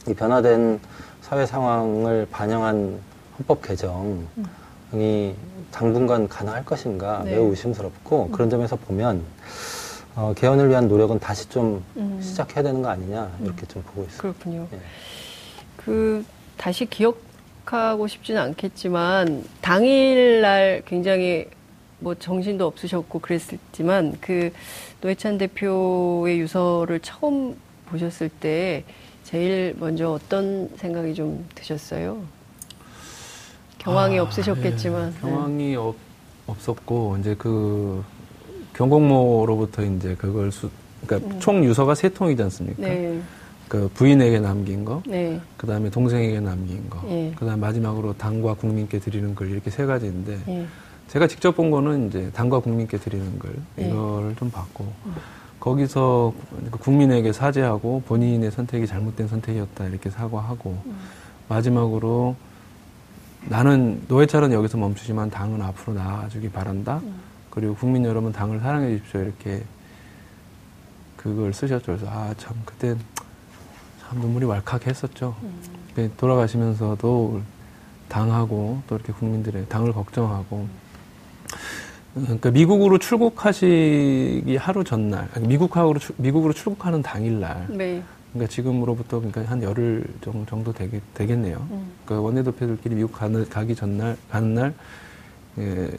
이 0.08 0.14
변화된 0.14 0.80
사회 1.22 1.46
상황을 1.46 2.28
반영한 2.32 3.00
헌법 3.40 3.62
개정이 3.62 5.36
당분간 5.72 6.28
가능할 6.28 6.66
것인가 6.66 7.22
네. 7.24 7.32
매우 7.32 7.50
의심스럽고 7.50 8.30
그런 8.30 8.50
점에서 8.50 8.76
보면 8.76 9.22
어, 10.16 10.34
개헌을 10.36 10.70
위한 10.70 10.88
노력은 10.88 11.20
다시 11.20 11.50
좀 11.50 11.84
음. 11.98 12.20
시작해야 12.22 12.64
되는 12.64 12.82
거 12.82 12.90
아니냐 12.90 13.32
이렇게 13.42 13.66
좀 13.66 13.82
보고 13.84 14.04
있습니다. 14.04 14.22
그렇군요. 14.22 14.68
예. 14.74 14.80
그 15.86 16.24
다시 16.58 16.86
기억하고 16.86 18.08
싶지는 18.08 18.42
않겠지만 18.42 19.44
당일날 19.62 20.84
굉장히 20.86 21.48
뭐 22.00 22.16
정신도 22.16 22.66
없으셨고 22.68 23.20
그랬었지만 23.20 24.18
그 24.20 24.52
노회찬 25.02 25.38
대표의 25.38 26.40
유서를 26.40 27.00
처음 27.00 27.56
보셨을 27.86 28.30
때 28.30 28.84
제일 29.24 29.76
먼저 29.80 30.12
어떤 30.12 30.70
생각이 30.78 31.14
좀 31.14 31.46
드셨어요? 31.56 32.22
경황이 33.78 34.20
아, 34.20 34.24
없으셨겠지만 34.24 35.14
예, 35.16 35.20
경황이 35.22 35.76
없, 35.76 35.96
없었고 36.48 37.18
이제 37.20 37.36
그 37.38 38.04
경공모로부터 38.74 39.84
이제 39.84 40.16
그걸 40.16 40.52
수, 40.52 40.70
그러니까 41.06 41.40
총 41.40 41.64
유서가 41.64 41.96
세 41.96 42.10
통이지 42.10 42.42
않습니까? 42.44 42.82
네, 42.82 43.22
그 43.74 43.90
부인에게 43.96 44.40
남긴 44.40 44.86
거, 44.86 45.02
네, 45.08 45.42
그 45.58 45.66
다음에 45.66 45.90
동생에게 45.90 46.40
남긴 46.42 46.88
거, 46.92 47.02
예. 47.10 47.34
그 47.36 47.44
다음 47.44 47.60
마지막으로 47.60 48.14
당과 48.14 48.54
국민께 48.54 49.00
드리는 49.00 49.34
글 49.34 49.50
이렇게 49.50 49.72
세 49.72 49.88
가지인데 49.88 50.40
예, 50.48 50.68
제가 51.08 51.26
직접 51.26 51.56
본 51.56 51.72
거는 51.72 52.08
이제 52.08 52.30
당과 52.36 52.60
국민께 52.60 53.00
드리는 53.00 53.40
글 53.40 53.56
예. 53.80 53.88
이걸 53.88 54.36
좀 54.36 54.52
봤고 54.52 54.94
거기서 55.60 56.36
그 56.70 56.78
국민에게 56.78 57.34
사죄하고 57.34 58.04
본인의 58.06 58.52
선택이 58.52 58.86
잘못된 58.86 59.28
선택이었다 59.28 59.86
이렇게 59.88 60.12
사과하고 60.12 60.78
마지막으로 61.50 62.36
나는 63.50 64.04
노회찬은 64.08 64.52
여기서 64.52 64.78
멈추지만 64.78 65.32
당은 65.32 65.64
앞으로 65.64 65.96
나아가주기 65.96 66.50
바란다. 66.52 67.02
그리고 67.50 67.74
국민 67.74 68.06
여러분 68.06 68.32
당을 68.32 68.60
사랑해 68.60 68.90
주십시오 69.00 69.22
이렇게 69.22 69.64
그걸 71.18 71.54
쓰셨죠. 71.56 71.86
그래서 71.88 72.06
아 72.08 72.36
참 72.38 72.56
그때 72.66 72.96
참 74.14 74.22
눈물이 74.22 74.46
왈칵했었죠. 74.46 75.36
그 75.96 76.12
돌아가시면서도 76.18 77.42
당하고 78.08 78.82
또 78.88 78.96
이렇게 78.96 79.12
국민들의 79.14 79.66
당을 79.68 79.92
걱정하고 79.92 80.68
그러니까 82.14 82.52
미국으로 82.52 83.00
출국하시기 83.00 84.56
하루 84.60 84.84
전날 84.84 85.28
미국하고 85.42 85.98
출- 85.98 86.16
미국으로 86.20 86.54
출국하는 86.54 87.02
당일날 87.02 87.68
네, 87.70 88.04
그러니까 88.34 88.52
지금으로부터 88.54 89.18
그러니까 89.20 89.44
한 89.52 89.64
열흘 89.64 90.06
정- 90.22 90.46
정도 90.46 90.72
되겠, 90.72 91.02
되겠네요. 91.16 91.58
음. 91.72 91.92
그러니까 92.06 92.24
원내대표들끼리 92.26 92.96
미국 92.96 93.14
가는, 93.14 93.48
가기 93.50 93.74
전날, 93.76 94.16
가는 94.30 94.54
날, 94.54 94.74
예, 95.58 95.90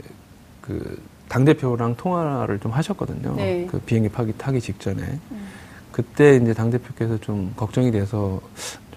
그, 0.61 1.01
당대표랑 1.29 1.97
통화를 1.97 2.59
좀 2.61 2.71
하셨거든요. 2.73 3.35
네. 3.35 3.67
그 3.69 3.81
비행기 3.81 4.11
타기, 4.11 4.35
타기 4.39 4.61
직전에. 4.61 5.19
그때 5.95 6.35
이제 6.43 6.53
당 6.53 6.71
대표께서 6.71 7.19
좀 7.19 7.53
걱정이 7.55 7.93
돼서 7.93 8.41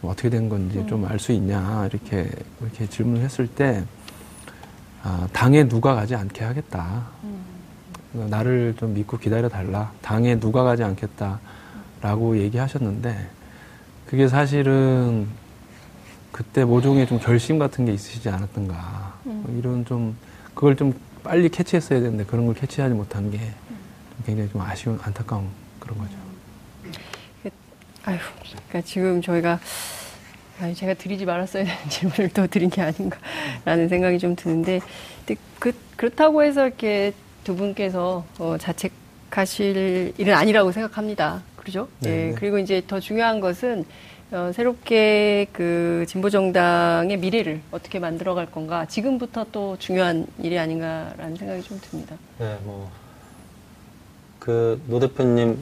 좀 0.02 0.10
어떻게 0.10 0.32
된 0.32 0.50
건지 0.50 0.84
좀알 0.90 1.20
수 1.20 1.32
있냐, 1.32 1.88
이렇게, 1.92 2.28
이렇게 2.60 2.88
질문을 2.90 3.22
했을 3.22 3.46
때, 3.46 3.84
아, 5.04 5.28
당에 5.32 5.68
누가 5.68 5.94
가지 5.94 6.16
않게 6.16 6.44
하겠다. 6.44 7.06
그러니까 8.12 8.36
나를 8.36 8.76
좀 8.80 8.96
믿고 8.96 9.20
기다려 9.20 9.48
달라. 9.48 9.92
당에 10.02 10.40
누가 10.40 10.64
가지 10.64 10.84
않겠다라고 10.84 12.40
얘기하셨는데 12.40 13.30
그게 14.08 14.28
사실은 14.28 15.28
그때 16.32 16.66
모종의 16.66 17.06
좀 17.06 17.20
결심 17.20 17.60
같은 17.60 17.86
게 17.86 17.94
있으시지 17.94 18.28
않았던가. 18.28 19.20
뭐 19.24 19.56
이런 19.56 19.86
좀 19.86 20.18
그걸 20.56 20.76
좀 20.76 21.00
빨리 21.24 21.48
캐치했어야 21.48 22.00
되는데 22.00 22.26
그런 22.26 22.48
걸 22.48 22.56
캐치하지 22.56 22.96
못한 22.96 23.30
게 23.30 23.40
굉장히 24.26 24.50
좀 24.50 24.62
아쉬운 24.62 24.98
안타까운 25.04 25.46
그런 25.80 26.00
거죠. 26.00 26.27
아유, 28.08 28.18
그러니까 28.70 28.82
지금 28.88 29.22
저희가 29.22 29.60
아유, 30.62 30.74
제가 30.74 30.94
드리지 30.94 31.26
말았어야 31.26 31.66
되는 31.66 31.78
질문을 31.90 32.30
또 32.34 32.48
드린 32.48 32.70
게 32.70 32.82
아닌가라는 32.82 33.90
생각이 33.90 34.18
좀 34.18 34.36
드는데, 34.36 34.80
그, 35.60 35.74
그렇다고 35.98 36.42
해서 36.42 36.66
이렇게 36.66 37.14
두 37.44 37.56
분께서 37.58 38.26
어, 38.40 38.56
자책하실 38.58 40.14
일은 40.18 40.34
아니라고 40.34 40.72
생각합니다. 40.72 41.44
그러죠? 41.58 41.90
네, 42.00 42.10
예, 42.10 42.30
네. 42.30 42.36
그리고 42.36 42.60
이제 42.60 42.82
더 42.88 43.02
중요한 43.02 43.42
것은 43.42 43.84
어, 44.32 44.52
새롭게 44.54 45.48
그 45.52 46.06
진보 46.08 46.30
정당의 46.30 47.18
미래를 47.18 47.62
어떻게 47.72 48.00
만들어갈 48.00 48.46
건가 48.46 48.86
지금부터 48.86 49.46
또 49.52 49.76
중요한 49.80 50.28
일이 50.40 50.58
아닌가라는 50.58 51.36
생각이 51.36 51.62
좀 51.62 51.78
듭니다. 51.82 52.16
네, 52.40 52.58
뭐, 52.64 52.90
그, 54.40 54.82
노 54.88 55.00
대표님 55.00 55.58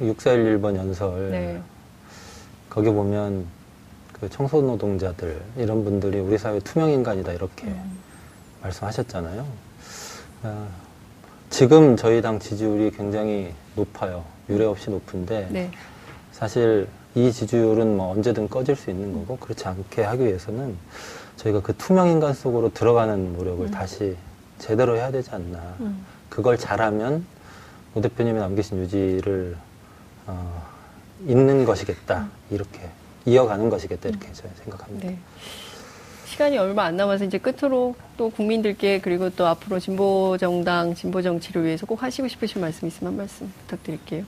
6411번 0.00 0.76
연설, 0.76 1.30
네. 1.30 1.60
거기 2.72 2.90
보면 2.90 3.44
그 4.18 4.30
청소노동자들, 4.30 5.42
이런 5.58 5.84
분들이 5.84 6.18
우리 6.20 6.38
사회 6.38 6.58
투명인간이다, 6.58 7.32
이렇게 7.32 7.66
음. 7.66 7.98
말씀하셨잖아요. 8.62 9.44
아, 10.44 10.68
지금 11.50 11.98
저희 11.98 12.22
당 12.22 12.38
지지율이 12.38 12.92
굉장히 12.92 13.52
높아요. 13.76 14.24
유례 14.48 14.64
없이 14.64 14.88
높은데, 14.88 15.48
네. 15.50 15.70
사실 16.30 16.88
이 17.14 17.30
지지율은 17.30 17.94
뭐 17.94 18.12
언제든 18.12 18.48
꺼질 18.48 18.74
수 18.74 18.88
있는 18.88 19.12
거고, 19.12 19.36
그렇지 19.36 19.68
않게 19.68 20.02
하기 20.04 20.24
위해서는 20.24 20.74
저희가 21.36 21.60
그 21.60 21.76
투명인간 21.76 22.32
속으로 22.32 22.72
들어가는 22.72 23.36
노력을 23.36 23.70
다시 23.70 24.16
제대로 24.58 24.96
해야 24.96 25.10
되지 25.10 25.28
않나. 25.30 25.76
음. 25.80 26.06
그걸 26.30 26.56
잘하면 26.56 27.26
노 27.92 28.00
대표님이 28.00 28.38
남기신 28.38 28.78
유지를 28.78 29.58
어, 30.26 30.62
있는 31.26 31.66
것이겠다 31.66 32.28
이렇게 32.52 32.90
이어가는 33.24 33.70
것이겠다 33.70 34.08
이렇게 34.08 34.32
저는 34.32 34.54
생각합니다. 34.56 35.08
네. 35.08 35.18
시간이 36.26 36.56
얼마 36.56 36.84
안 36.84 36.96
남아서 36.96 37.24
이제 37.24 37.36
끝으로 37.36 37.94
또 38.16 38.30
국민들께 38.30 39.00
그리고 39.00 39.28
또 39.30 39.46
앞으로 39.46 39.78
진보 39.78 40.36
정당, 40.38 40.94
진보 40.94 41.20
정치를 41.20 41.64
위해서 41.64 41.84
꼭 41.84 42.02
하시고 42.02 42.26
싶으신 42.26 42.60
말씀 42.60 42.88
있으면 42.88 43.12
한 43.12 43.18
말씀 43.18 43.52
부탁드릴게요. 43.60 44.24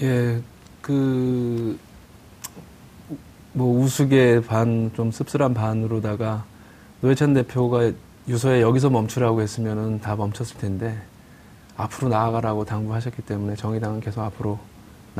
예, 0.00 0.40
그, 0.80 1.78
뭐, 3.52 3.80
우스개 3.80 4.40
반, 4.40 4.90
좀 4.94 5.10
씁쓸한 5.10 5.52
반으로다가 5.52 6.44
노회찬 7.02 7.34
대표가 7.34 7.92
유서에 8.26 8.62
여기서 8.62 8.88
멈추라고 8.88 9.42
했으면은 9.42 10.00
다 10.00 10.16
멈췄을 10.16 10.56
텐데, 10.56 10.98
앞으로 11.76 12.08
나아가라고 12.08 12.64
당부하셨기 12.64 13.22
때문에 13.22 13.56
정의당은 13.56 14.00
계속 14.00 14.22
앞으로 14.22 14.58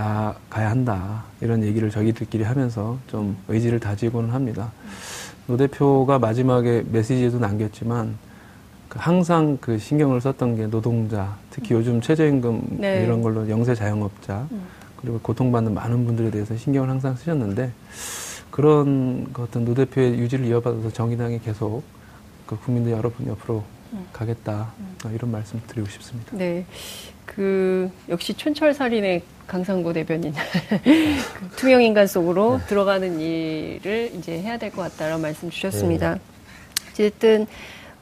나아가야 0.01 0.71
한다. 0.71 1.25
이런 1.41 1.63
얘기를 1.63 1.91
저희들끼리 1.91 2.45
하면서 2.45 2.99
좀 3.07 3.37
의지를 3.49 3.79
다지고는 3.79 4.31
합니다. 4.31 4.73
노 5.47 5.57
대표가 5.57 6.19
마지막에 6.19 6.85
메시지에도 6.91 7.39
남겼지만, 7.39 8.17
그 8.89 8.99
항상 8.99 9.59
그 9.61 9.79
신경을 9.79 10.21
썼던 10.21 10.57
게 10.57 10.67
노동자, 10.67 11.37
특히 11.51 11.75
요즘 11.75 12.01
최저임금 12.01 12.79
네. 12.79 13.05
이런 13.05 13.23
걸로 13.23 13.49
영세 13.49 13.75
자영업자, 13.75 14.47
그리고 14.97 15.19
고통받는 15.21 15.75
많은 15.75 16.05
분들에 16.07 16.31
대해서 16.31 16.57
신경을 16.57 16.89
항상 16.89 17.15
쓰셨는데 17.15 17.71
그런 18.51 19.27
그 19.33 19.43
어떤 19.43 19.65
노 19.65 19.75
대표의 19.75 20.19
유지를 20.19 20.45
이어받아서 20.47 20.91
정의당이 20.91 21.41
계속 21.41 21.83
그 22.47 22.59
국민들 22.59 22.93
여러분 22.93 23.27
옆으로 23.27 23.63
가겠다 24.13 24.73
어, 25.05 25.11
이런 25.15 25.31
말씀 25.31 25.61
드리고 25.67 25.89
싶습니다. 25.89 26.37
네. 26.37 26.65
그, 27.27 27.91
역시 28.09 28.35
촌철살인의 28.35 29.23
강상구 29.47 29.93
대변인. 29.93 30.33
그 30.83 31.49
투명 31.57 31.83
인간 31.83 32.07
속으로 32.07 32.61
들어가는 32.67 33.21
일을 33.21 34.13
이제 34.17 34.41
해야 34.41 34.59
될 34.59 34.71
것 34.71 34.83
같다라는 34.83 35.21
말씀 35.23 35.51
주셨습니다. 35.51 36.19
어쨌든, 36.91 37.47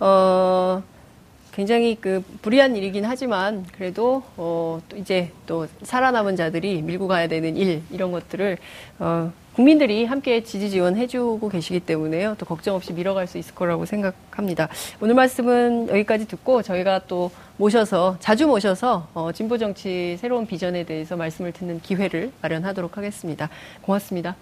어, 0.00 0.82
굉장히 1.52 1.96
그 2.00 2.22
불리한 2.42 2.76
일이긴 2.76 3.04
하지만 3.04 3.66
그래도 3.76 4.22
어, 4.36 4.80
또 4.88 4.96
이제 4.96 5.32
또 5.46 5.66
살아남은 5.82 6.36
자들이 6.36 6.82
밀고 6.82 7.08
가야 7.08 7.26
되는 7.26 7.56
일 7.56 7.82
이런 7.90 8.12
것들을 8.12 8.58
어, 9.00 9.32
국민들이 9.58 10.04
함께 10.04 10.44
지지 10.44 10.70
지원해주고 10.70 11.48
계시기 11.48 11.80
때문에요. 11.80 12.36
또 12.38 12.46
걱정 12.46 12.76
없이 12.76 12.92
밀어갈 12.92 13.26
수 13.26 13.38
있을 13.38 13.56
거라고 13.56 13.86
생각합니다. 13.86 14.68
오늘 15.00 15.16
말씀은 15.16 15.88
여기까지 15.88 16.28
듣고 16.28 16.62
저희가 16.62 17.00
또 17.08 17.32
모셔서 17.56 18.18
자주 18.20 18.46
모셔서 18.46 19.08
어, 19.14 19.32
진보 19.32 19.58
정치 19.58 20.16
새로운 20.20 20.46
비전에 20.46 20.84
대해서 20.84 21.16
말씀을 21.16 21.50
듣는 21.50 21.80
기회를 21.80 22.30
마련하도록 22.40 22.96
하겠습니다. 22.96 23.50
고맙습니다. 23.82 24.36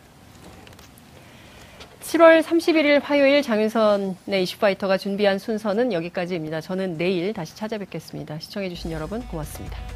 7월 2.03 2.43
31일 2.43 3.01
화요일 3.03 3.41
장윤선의 3.41 4.43
이슈파이터가 4.43 4.99
준비한 4.99 5.39
순서는 5.39 5.95
여기까지입니다. 5.95 6.61
저는 6.61 6.99
내일 6.99 7.33
다시 7.33 7.57
찾아뵙겠습니다. 7.57 8.39
시청해주신 8.39 8.93
여러분 8.93 9.27
고맙습니다. 9.29 9.96